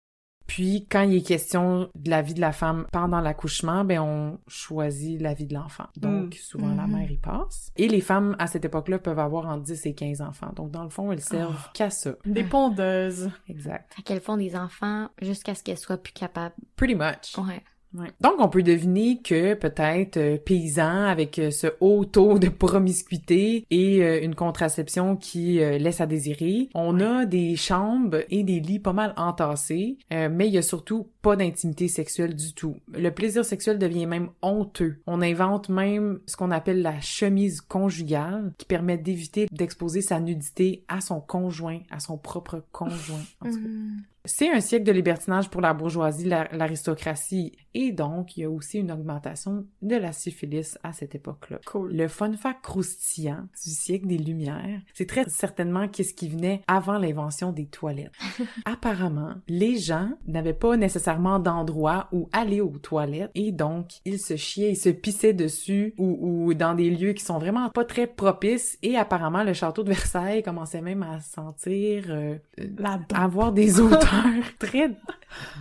[0.54, 4.38] Puis, quand il est question de la vie de la femme pendant l'accouchement, ben on
[4.46, 5.86] choisit la vie de l'enfant.
[5.96, 6.92] Donc, souvent, la Mhm.
[6.94, 7.72] mère y passe.
[7.76, 10.52] Et les femmes, à cette époque-là, peuvent avoir entre 10 et 15 enfants.
[10.54, 12.12] Donc, dans le fond, elles servent qu'à ça.
[12.26, 13.30] Des pondeuses.
[13.48, 13.94] Exact.
[13.94, 16.54] Fait qu'elles font des enfants jusqu'à ce qu'elles soient plus capables.
[16.76, 17.38] Pretty much.
[17.38, 17.62] Ouais.
[17.94, 18.08] Ouais.
[18.20, 23.66] Donc, on peut deviner que peut-être euh, paysans avec euh, ce haut taux de promiscuité
[23.70, 28.60] et euh, une contraception qui euh, laisse à désirer, on a des chambres et des
[28.60, 32.76] lits pas mal entassés, mais il y a surtout pas d'intimité sexuelle du tout.
[32.92, 34.96] Le plaisir sexuel devient même honteux.
[35.06, 40.84] On invente même ce qu'on appelle la chemise conjugale qui permet d'éviter d'exposer sa nudité
[40.88, 43.22] à son conjoint, à son propre conjoint.
[43.40, 43.68] En tout cas.
[43.68, 44.02] Mhm.
[44.24, 48.50] C'est un siècle de libertinage pour la bourgeoisie, la- l'aristocratie, et donc il y a
[48.50, 51.58] aussi une augmentation de la syphilis à cette époque-là.
[51.66, 51.92] Cool.
[51.94, 56.98] Le fun fact croustillant du siècle des Lumières, c'est très certainement qu'est-ce qui venait avant
[56.98, 58.12] l'invention des toilettes.
[58.64, 64.36] Apparemment, les gens n'avaient pas nécessairement d'endroit où aller aux toilettes et donc ils se
[64.36, 68.06] chiaient, ils se pissaient dessus ou, ou dans des lieux qui sont vraiment pas très
[68.06, 73.52] propices et apparemment le château de Versailles commençait même à sentir euh, euh, La avoir
[73.52, 74.11] des odeurs
[74.58, 74.90] très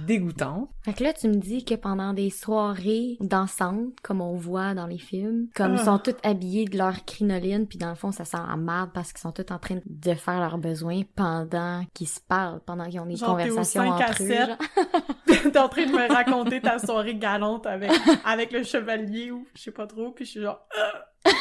[0.06, 0.70] dégoûtantes.
[0.84, 4.88] Fait que là, tu me dis que pendant des soirées dansantes, comme on voit dans
[4.88, 5.78] les films, comme Ah.
[5.80, 8.92] ils sont toutes habillés de leur crinoline, puis dans le fond, ça sent à marde
[8.94, 12.90] parce qu'ils sont tous en train de faire leurs besoins pendant qu'ils se parlent, pendant
[12.90, 14.28] qu'ils ont des Genre, au conversations à entre eux.
[14.28, 14.58] genre.
[15.52, 17.92] T'es en train de me raconter ta soirée galante avec,
[18.26, 20.60] avec le chevalier ou je sais pas trop, puis je suis genre...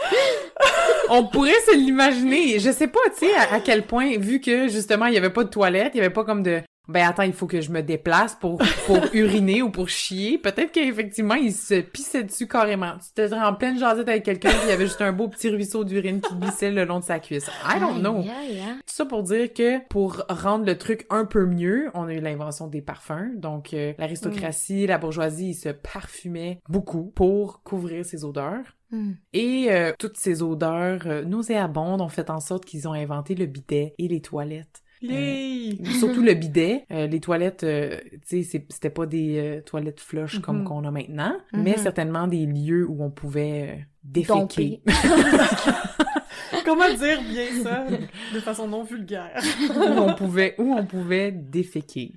[1.10, 2.58] On pourrait se l'imaginer.
[2.58, 5.44] Je sais pas, tu sais, à, quel point, vu que justement, il y avait pas
[5.44, 7.82] de toilette, il y avait pas comme de ben attends, il faut que je me
[7.82, 10.38] déplace pour, pour uriner ou pour chier.
[10.38, 12.94] Peut-être qu'effectivement, il se pissait dessus carrément.
[13.14, 16.20] Tu étais en pleine jasette avec quelqu'un, y avait juste un beau petit ruisseau d'urine
[16.20, 17.48] qui glissait le long de sa cuisse.
[17.64, 18.18] I don't know.
[18.18, 18.78] Aïe, hein.
[18.86, 22.20] Tout ça pour dire que pour rendre le truc un peu mieux, on a eu
[22.20, 23.36] l'invention des parfums.
[23.36, 28.76] Donc euh, l'aristocratie, la bourgeoisie, ils se parfumaient beaucoup pour couvrir ces odeurs.
[28.90, 29.12] Hmm.
[29.32, 33.46] Et euh, toutes ces odeurs euh, nauséabondes ont fait en sorte qu'ils ont inventé le
[33.46, 34.82] bidet et les toilettes.
[35.02, 35.78] Yay!
[35.98, 36.84] Surtout le bidet.
[36.90, 40.64] Euh, les toilettes, euh, tu sais, c'était pas des euh, toilettes flush comme Mhm.
[40.64, 41.76] qu'on a maintenant, mais Mhm.
[41.78, 44.82] certainement des lieux où on pouvait euh, déféquer.
[46.64, 47.86] Comment dire bien ça
[48.34, 49.40] de façon non vulgaire?
[49.76, 52.12] où on pouvait où on pouvait déféquer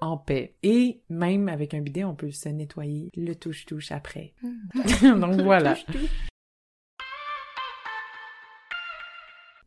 [0.00, 0.54] en paix.
[0.62, 4.32] Et même avec un bidet, on peut se nettoyer le touche-touche après.
[5.02, 5.76] Donc voilà.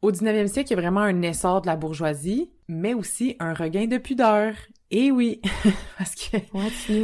[0.04, 3.54] Au 19e siècle, il y a vraiment un essor de la bourgeoisie, mais aussi un
[3.54, 4.54] regain de pudeur.
[4.92, 5.40] Et oui,
[5.98, 6.38] parce que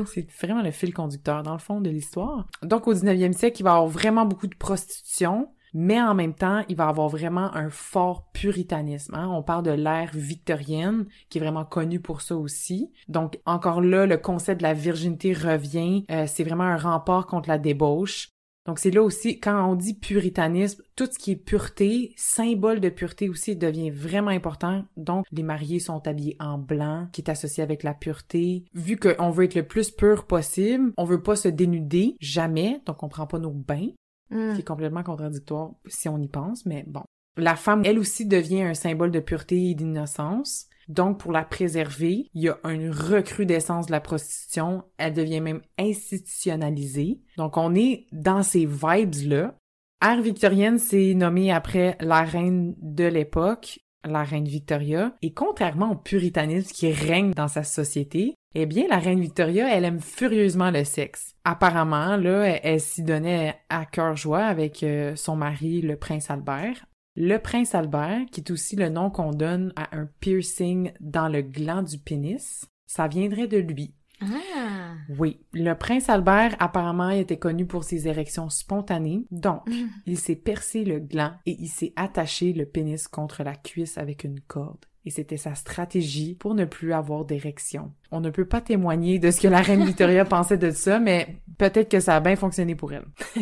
[0.06, 2.46] c'est vraiment le fil conducteur, dans le fond, de l'histoire.
[2.62, 6.34] Donc, au 19e siècle, il va y avoir vraiment beaucoup de prostitution, mais en même
[6.34, 9.16] temps, il va y avoir vraiment un fort puritanisme.
[9.16, 9.30] hein.
[9.32, 12.92] On parle de l'ère victorienne, qui est vraiment connue pour ça aussi.
[13.08, 16.04] Donc, encore là, le concept de la virginité revient.
[16.12, 18.28] Euh, c'est vraiment un rempart contre la débauche.
[18.70, 22.90] Donc, c'est là aussi, quand on dit puritanisme, tout ce qui est pureté, symbole de
[22.90, 24.86] pureté aussi, devient vraiment important.
[24.96, 28.66] Donc, les mariés sont habillés en blanc, qui est associé avec la pureté.
[28.76, 33.02] Vu qu'on veut être le plus pur possible, on veut pas se dénuder, jamais, donc
[33.02, 33.90] on prend pas nos bains,
[34.30, 34.54] Hmm.
[34.54, 37.02] qui est complètement contradictoire si on y pense, mais bon.
[37.38, 40.69] La femme, elle aussi, devient un symbole de pureté et d'innocence.
[40.90, 44.84] Donc, pour la préserver, il y a une recrudescence de la prostitution.
[44.98, 47.22] Elle devient même institutionnalisée.
[47.38, 49.56] Donc, on est dans ces vibes-là.
[50.02, 55.14] Ère victorienne, c'est nommé après la reine de l'époque, la reine Victoria.
[55.22, 59.86] Et contrairement au puritanisme qui règne dans sa société, eh bien, la reine Victoria, elle
[59.86, 61.36] aime furieusement le sexe.
[61.44, 66.86] Apparemment, là, elle, s'y donnait à cœur joie avec euh, son mari, le prince Albert.
[67.22, 71.42] Le prince Albert, qui est aussi le nom qu'on donne à un piercing dans le
[71.42, 73.94] gland du pénis, ça viendrait de lui.
[74.22, 74.94] Ah!
[75.18, 79.26] Oui, le prince Albert, apparemment, était connu pour ses érections spontanées.
[79.32, 79.88] Donc, Mm.
[80.06, 84.24] il s'est percé le gland et il s'est attaché le pénis contre la cuisse avec
[84.24, 84.86] une corde.
[85.06, 87.92] Et c'était sa stratégie pour ne plus avoir d'érection.
[88.12, 91.42] On ne peut pas témoigner de ce que la reine Victoria pensait de ça, mais
[91.58, 93.06] peut-être que ça a bien fonctionné pour elle.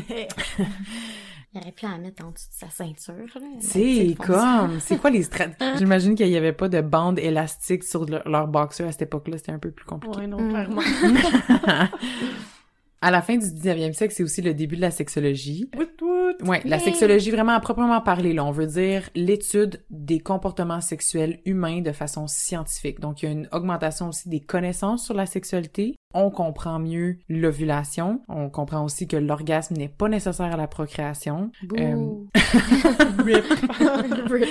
[1.53, 3.13] Il aurait pu la mettre en dessous de sa ceinture,
[3.61, 5.77] C'est comme, c'est quoi les stratégies?
[5.77, 9.37] J'imagine qu'il n'y avait pas de bande élastique sur le- leur boxer à cette époque-là,
[9.37, 10.17] c'était un peu plus compliqué.
[10.19, 10.49] Ouais, non, Mm.
[10.49, 10.81] clairement.
[13.01, 15.69] à la fin du 19e siècle, c'est aussi le début de la sexologie.
[16.43, 21.39] Ouais, la sexologie vraiment à proprement parler, là, on veut dire l'étude des comportements sexuels
[21.45, 22.99] humains de façon scientifique.
[22.99, 25.95] Donc, il y a une augmentation aussi des connaissances sur la sexualité.
[26.17, 28.21] On comprend mieux l'ovulation.
[28.27, 31.51] On comprend aussi que l'orgasme n'est pas nécessaire à la procréation.
[31.63, 32.27] Bouh.
[33.23, 33.45] Rip.
[34.29, 34.47] Rip.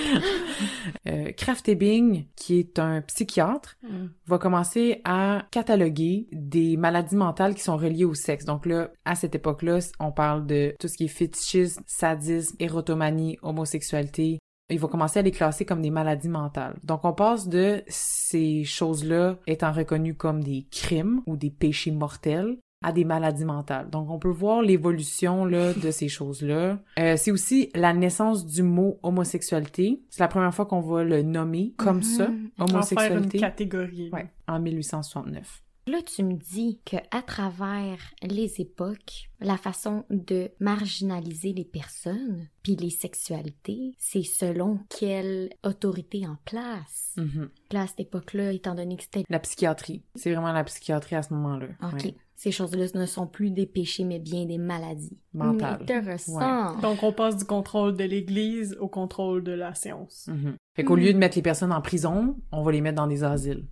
[1.07, 4.07] Euh, Kraft Ebing, qui est un psychiatre, Mm.
[4.25, 8.45] va commencer à cataloguer des maladies mentales qui sont reliées au sexe.
[8.45, 13.37] Donc là, à cette époque-là, on parle de tout ce qui est fétichisme, sadisme, érotomanie,
[13.41, 14.39] homosexualité.
[14.69, 16.75] Il va commencer à les classer comme des maladies mentales.
[16.83, 22.57] Donc on passe de ces choses-là étant reconnues comme des crimes ou des péchés mortels
[22.83, 23.89] à des maladies mentales.
[23.89, 26.79] Donc on peut voir l'évolution là de ces choses-là.
[26.99, 30.01] Euh, c'est aussi la naissance du mot homosexualité.
[30.09, 32.49] C'est la première fois qu'on va le nommer comme ça, Mhm.
[32.59, 33.37] En faire une homosexualité.
[33.39, 34.09] catégorie.
[34.11, 35.63] Ouais, en 1869.
[35.87, 42.49] Là, tu me dis que à travers les époques, la façon de marginaliser les personnes
[42.61, 47.13] puis les sexualités, c'est selon quelle autorité en place.
[47.15, 47.49] Mhm.
[47.69, 50.03] Puis là, à cette époque-là, étant donné que c'était La psychiatrie.
[50.15, 51.67] C'est vraiment la psychiatrie à ce moment-là.
[51.81, 52.03] OK.
[52.03, 52.15] Ouais.
[52.35, 55.17] Ces choses-là ne sont plus des péchés, mais bien des maladies.
[55.33, 55.81] Mentales.
[55.83, 56.77] Intéressant.
[56.81, 60.27] Donc, on passe du contrôle de l'Église au contrôle de la science.
[60.27, 60.55] Mhm.
[60.75, 61.01] Fait qu'au Mhm.
[61.01, 63.65] lieu de mettre les personnes en prison, on va les mettre dans des asiles.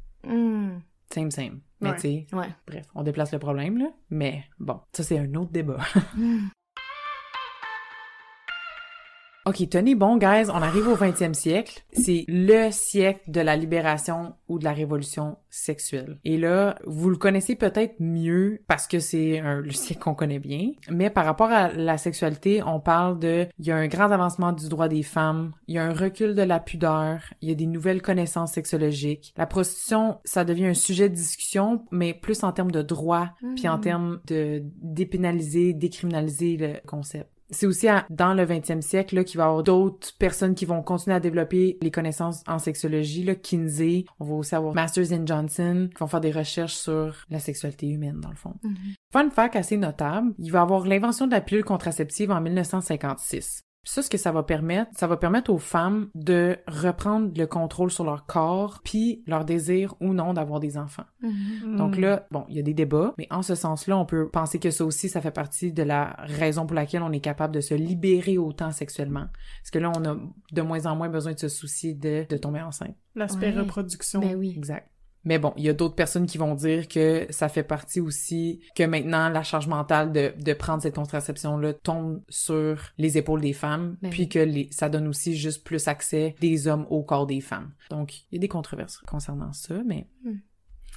[1.14, 1.62] Same, same.
[1.82, 1.95] Mais Ouais.
[1.95, 2.47] tu sais, Ouais.
[2.68, 3.88] bref, on déplace le problème, là.
[4.10, 5.80] Mais bon, ça, c'est un autre débat.
[9.46, 9.50] Hmm.
[9.50, 11.84] OK, tenez bon, guys, on arrive au 20e siècle.
[11.93, 16.18] C'est le siècle de la libération ou de la révolution sexuelle.
[16.26, 20.39] Et là, vous le connaissez peut-être mieux parce que c'est un- le siècle qu'on connaît
[20.39, 20.72] bien.
[20.89, 24.52] Mais par rapport à la sexualité, on parle de, il y a un grand avancement
[24.52, 27.56] du droit des femmes, il y a un recul de la pudeur, il y a
[27.56, 29.34] des nouvelles connaissances sexologiques.
[29.38, 33.68] La prostitution, ça devient un sujet de discussion, mais plus en termes de droit, puis
[33.68, 33.82] en Mhm.
[33.82, 37.30] termes de dépénaliser, décriminaliser le concept.
[37.52, 40.66] C'est aussi à- dans le 20e siècle là, qu'il va y avoir d'autres personnes qui
[40.66, 43.24] vont continuer à développer les connaissances en sexologie.
[43.24, 47.16] Là, Kinsey, on va aussi avoir Masters and Johnson qui vont faire des recherches sur
[47.30, 48.56] la sexualité humaine, dans le fond.
[48.64, 48.76] Mhm.
[49.14, 53.64] Fun fact assez notable, il va y avoir l'invention de la pilule contraceptive en 1956.
[53.88, 57.92] Ça, ce que ça va permettre, ça va permettre aux femmes de reprendre le contrôle
[57.92, 61.06] sur leur corps, puis leur désir ou non d'avoir des enfants.
[61.22, 61.78] Mhm.
[61.78, 64.60] Donc là, bon, il y a des débats, mais en ce sens-là, on peut penser
[64.60, 67.62] que ça aussi, ça fait partie de la raison pour laquelle on est capable de
[67.62, 69.28] se libérer autant sexuellement.
[69.62, 70.18] Parce que là, on a
[70.52, 72.96] de moins en moins besoin de se soucier de, de tomber enceinte.
[73.14, 73.60] L'aspect Ouais.
[73.62, 74.20] reproduction.
[74.20, 74.54] Ben oui.
[74.58, 74.90] Exact.
[75.26, 78.61] Mais bon, il y a d'autres personnes qui vont dire que ça fait partie aussi
[78.76, 83.53] que maintenant la charge mentale de, de prendre cette contraception-là tombe sur les épaules des
[83.53, 84.30] femmes, Ben puis oui.
[84.30, 87.71] que les, ça donne aussi juste plus accès des hommes au corps des femmes.
[87.89, 90.07] Donc, il y a des controverses concernant ça, mais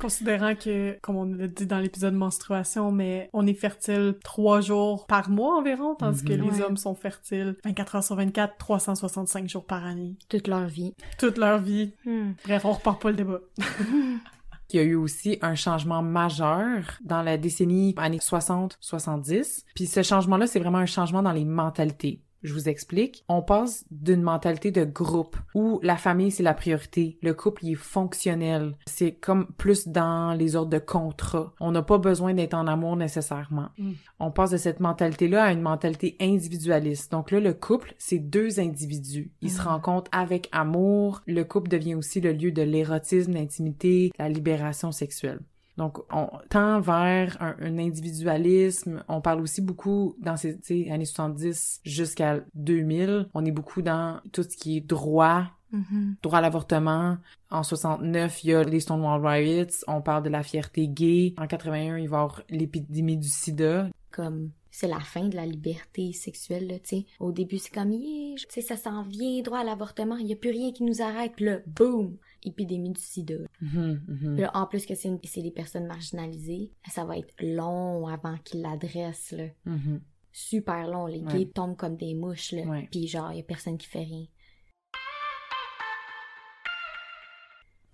[0.01, 5.07] Considérant que, comme on l'a dit dans l'épisode menstruation, mais on est fertile trois jours
[5.07, 6.43] par mois environ, tandis que Mhm.
[6.43, 6.63] les Ouais.
[6.63, 10.17] hommes sont fertiles 24 heures sur 24, 365 jours par année.
[10.29, 10.95] Toute leur vie.
[11.19, 11.95] Toute leur vie.
[12.05, 12.33] Hmm.
[12.45, 13.41] Bref, on repart pas le débat.
[14.71, 19.65] Il y a eu aussi un changement majeur dans la décennie années 60-70.
[19.75, 22.21] Puis ce changement-là, c'est vraiment un changement dans les mentalités.
[22.43, 23.25] Je vous explique.
[23.29, 27.19] On passe d'une mentalité de groupe où la famille, c'est la priorité.
[27.23, 28.77] Le couple, il est fonctionnel.
[28.87, 31.53] C'est comme plus dans les ordres de contrat.
[31.61, 33.69] On n'a pas besoin d'être en amour nécessairement.
[33.79, 33.93] Mm.
[34.21, 37.11] On passe de cette mentalité-là à une mentalité individualiste.
[37.13, 39.33] Donc là, le couple, c'est deux individus.
[39.41, 39.67] Ils se Mm.
[39.67, 41.23] rencontrent avec amour.
[41.27, 45.41] Le couple devient aussi le lieu de l'érotisme, l'intimité, la libération sexuelle.
[45.79, 49.03] Donc, on tend vers un, un individualisme.
[49.09, 50.59] On parle aussi beaucoup dans ces
[50.91, 53.29] années 70 jusqu'à 2000.
[53.33, 56.17] On est beaucoup dans tout ce qui est droit, Mhm.
[56.23, 57.19] droit à l'avortement.
[57.51, 59.85] En 69, il y a les Stonewall Riots.
[59.87, 61.35] On parle de la fierté gay.
[61.37, 63.89] En 81, il va y avoir l'épidémie du sida.
[64.11, 67.07] Comme c'est la fin de la liberté sexuelle, là, tu sais.
[67.21, 70.33] Au début, c'est comme, yeah, tu sais, ça s'en vient, droit à l'avortement, il y
[70.33, 71.39] a plus rien qui nous arrête.
[71.41, 73.35] Là, boum, épidémie du sida.
[73.61, 74.37] Mhm, mhm.
[74.39, 78.37] Là, en plus que c'est une- c'est des personnes marginalisées, ça va être long avant
[78.45, 79.47] qu'ils l'adressent, là.
[79.65, 80.01] Mhm.
[80.33, 81.07] Super long.
[81.07, 81.33] Les Ouais.
[81.45, 82.63] gays tombent comme des mouches, là.
[82.91, 84.27] Puis genre, il a personne qui fait rien.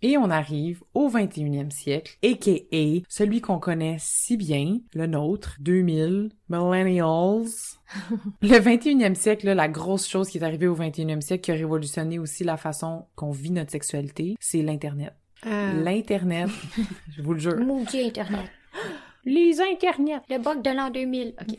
[0.06, 3.02] Et on arrive au 21e siècle, a.k.a.
[3.08, 7.48] celui qu'on connaît si bien, le nôtre, 2000, millennials.
[8.42, 11.54] le 21e siècle, là, la grosse chose qui est arrivée au 21e siècle qui a
[11.54, 15.14] révolutionné aussi la façon qu'on vit notre sexualité, c'est l'Internet.
[15.46, 16.50] Euh, L'Internet,
[17.16, 17.56] je vous le jure.
[17.56, 18.50] Maudit Internet.
[19.24, 20.20] Les Internets!
[20.28, 21.34] Le bug de l'an 2000.
[21.40, 21.56] OK.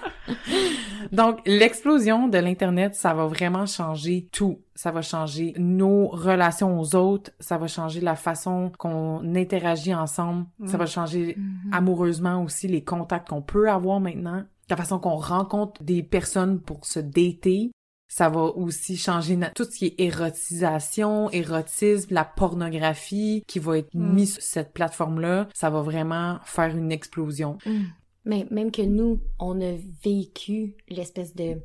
[1.12, 4.60] Donc, l'explosion de l'Internet, ça va vraiment changer tout.
[4.74, 10.46] Ça va changer nos relations aux autres, ça va changer la façon qu'on interagit ensemble,
[10.66, 10.80] ça Mm.
[10.80, 11.72] va changer Mhm.
[11.72, 16.84] amoureusement aussi les contacts qu'on peut avoir maintenant, la façon qu'on rencontre des personnes pour
[16.86, 17.70] se dater.
[18.08, 23.94] Ça va aussi changer tout ce qui est érotisation, érotisme, la pornographie qui va être
[23.94, 24.12] Mm.
[24.14, 25.48] mis sur cette plateforme-là.
[25.54, 27.58] Ça va vraiment faire une explosion.
[27.66, 27.84] Mm.
[28.26, 29.72] Mais même que nous, on a
[30.04, 31.56] vécu l'espèce de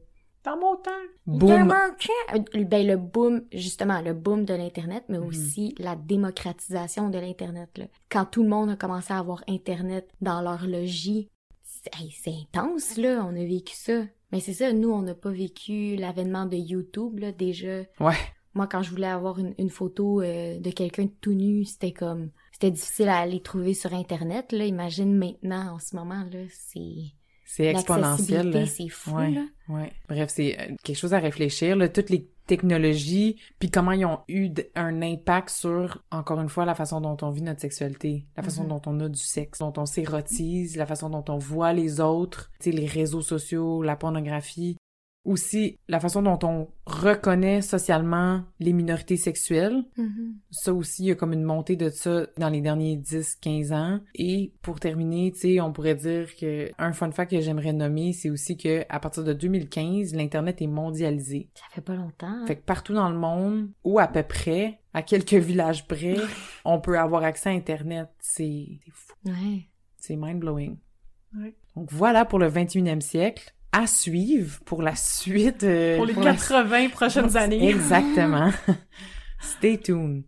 [0.44, 0.90] Dans mon temps.
[1.28, 1.72] Boom!
[1.72, 5.28] Euh, Ben, le boom, justement, le boom de l'Internet, mais Mhm.
[5.28, 7.70] aussi la démocratisation de l'Internet.
[7.78, 7.86] là.
[8.10, 11.28] Quand tout le monde a commencé à avoir Internet dans leur logis,
[11.64, 14.04] c'est hey, c'est intense, là, on a vécu ça.
[14.32, 17.82] Mais c'est ça, nous, on n'a pas vécu l'avènement de YouTube, là, déjà.
[18.00, 18.16] Ouais.
[18.54, 22.32] Moi, quand je voulais avoir une, une photo euh, de quelqu'un tout nu, c'était comme...
[22.62, 24.66] C'était difficile à aller trouver sur Internet, là.
[24.66, 27.06] Imagine maintenant, en ce moment, là, c'est...
[27.44, 28.68] C'est exponentiel.
[28.68, 29.32] c'est fou, Ouais.
[29.32, 29.42] là.
[29.68, 29.92] Ouais.
[30.08, 31.76] Bref, c'est euh, quelque chose à réfléchir.
[31.76, 36.66] Là, toutes les technologies, puis comment ils ont eu un impact sur, encore une fois,
[36.66, 38.70] la façon dont on vit notre sexualité, la façon Mhm.
[38.70, 42.52] dont on a du sexe, dont on s'érotise, la façon dont on voit les autres,
[42.64, 44.78] les réseaux sociaux, la pornographie.
[45.24, 49.84] Aussi, la façon dont on reconnaît socialement les minorités sexuelles.
[49.96, 50.36] Mhm.
[50.50, 54.00] Ça aussi, il y a comme une montée de ça dans les derniers 10-15 ans.
[54.16, 58.14] Et pour terminer, tu sais, on pourrait dire que un fun fact que j'aimerais nommer,
[58.14, 61.50] c'est aussi que à partir de 2015, l'Internet est mondialisé.
[61.54, 62.26] Ça fait pas longtemps.
[62.28, 62.46] hein.
[62.48, 66.16] Fait que partout dans le monde, ou à peu près, à quelques villages près,
[66.66, 68.10] on peut avoir accès à Internet.
[68.20, 69.14] C'est c'est fou.
[69.26, 69.68] Ouais.
[69.98, 70.78] C'est mind-blowing.
[71.38, 71.54] Ouais.
[71.76, 73.54] Donc voilà pour le 21e siècle.
[73.72, 75.64] À suivre pour la suite.
[75.64, 77.70] euh, Pour les la- 80 prochaines années.
[77.70, 78.52] Exactement.
[79.40, 80.24] Stay tuned.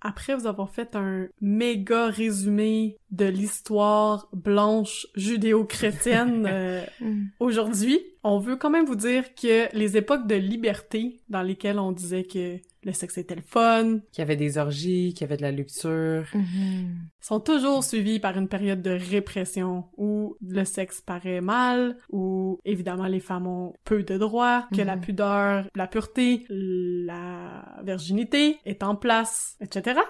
[0.00, 7.24] Après vous avoir fait un méga résumé de l'histoire blanche judéo-chrétienne euh, Mm.
[7.40, 11.90] aujourd'hui, on veut quand même vous dire que les époques de liberté dans lesquelles on
[11.92, 15.36] disait que le sexe était le fun, Qu'il y avait des orgies, qu'il y avait
[15.36, 16.26] de la luxure.
[16.34, 17.08] Mhm.
[17.20, 23.06] sont toujours suivies par une période de répression où le sexe paraît mal, où évidemment
[23.06, 28.96] les femmes ont peu de droits, que la pudeur, la pureté, la virginité est en
[28.96, 30.00] place, etc.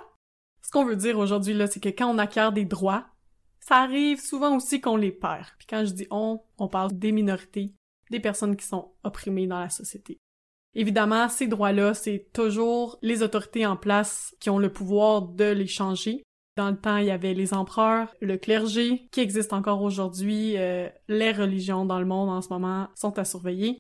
[0.63, 3.07] Ce qu'on veut dire aujourd'hui là, c'est que quand on acquiert des droits,
[3.61, 5.47] ça arrive souvent aussi qu'on les perd.
[5.59, 7.75] Puis quand je dis on, on parle des minorités,
[8.11, 10.21] des personnes qui sont opprimées dans la société.
[10.75, 15.67] Évidemment, ces droits-là, c'est toujours les autorités en place qui ont le pouvoir de les
[15.67, 16.23] changer.
[16.57, 20.57] Dans le temps, il y avait les empereurs, le clergé, qui existe encore aujourd'hui.
[20.57, 23.79] euh, les religions dans le monde en ce moment sont à surveiller.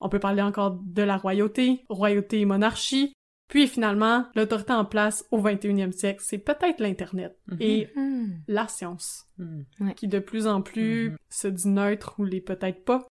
[0.00, 3.12] On peut parler encore de la royauté, royauté et monarchie.
[3.48, 7.56] Puis finalement, l'autorité en place au 21e siècle, c'est peut-être l'Internet Mhm.
[7.60, 8.42] et Mhm.
[8.48, 9.62] la science Hmm.
[9.94, 11.16] qui de plus en plus Mhm.
[11.28, 13.06] se dit neutre ou les peut-être pas.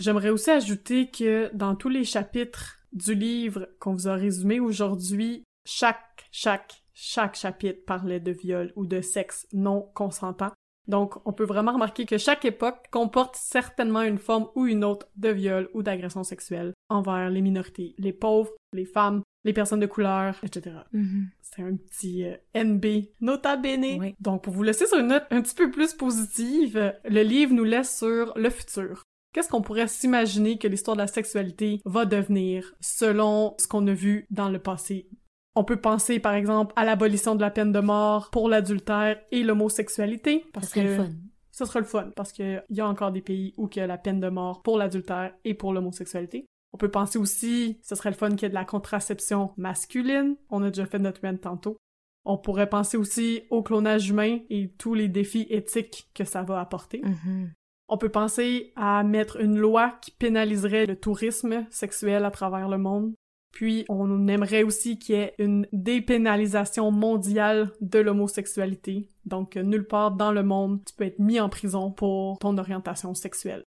[0.00, 5.44] J'aimerais aussi ajouter que dans tous les chapitres du livre qu'on vous a résumé aujourd'hui,
[5.64, 10.52] chaque, chaque, chaque chapitre parlait de viol ou de sexe non consentant.
[10.86, 15.06] Donc, on peut vraiment remarquer que chaque époque comporte certainement une forme ou une autre
[15.16, 19.86] de viol ou d'agression sexuelle envers les minorités, les pauvres, les femmes, les personnes de
[19.86, 20.76] couleur, etc.
[20.92, 21.28] Mhm.
[21.40, 23.98] C'est un petit euh, NB, nota bene.
[23.98, 24.14] Oui.
[24.20, 27.64] Donc, pour vous laisser sur une note un petit peu plus positive, le livre nous
[27.64, 29.02] laisse sur le futur.
[29.34, 33.92] Qu'est-ce qu'on pourrait s'imaginer que l'histoire de la sexualité va devenir selon ce qu'on a
[33.92, 35.08] vu dans le passé?
[35.56, 39.42] On peut penser, par exemple, à l'abolition de la peine de mort pour l'adultère et
[39.42, 41.10] l'homosexualité, Ça parce serait que le fun.
[41.50, 43.88] ce sera le fun, parce qu'il y a encore des pays où il y a
[43.88, 46.46] la peine de mort pour l'adultère et pour l'homosexualité.
[46.72, 50.36] On peut penser aussi, ce serait le fun qu'il y ait de la contraception masculine.
[50.48, 51.76] On a déjà fait notre rent tantôt.
[52.24, 56.60] On pourrait penser aussi au clonage humain et tous les défis éthiques que ça va
[56.60, 57.02] apporter.
[57.04, 57.52] Mhm.
[57.88, 62.78] On peut penser à mettre une loi qui pénaliserait le tourisme sexuel à travers le
[62.78, 63.14] monde.
[63.52, 69.10] Puis on aimerait aussi qu'il y ait une dépénalisation mondiale de l'homosexualité.
[69.26, 73.14] Donc nulle part dans le monde tu peux être mis en prison pour ton orientation
[73.14, 73.62] sexuelle.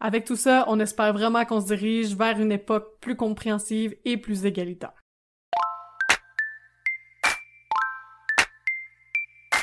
[0.00, 4.16] Avec tout ça, on espère vraiment qu'on se dirige vers une époque plus compréhensive et
[4.16, 4.97] plus égalitaire.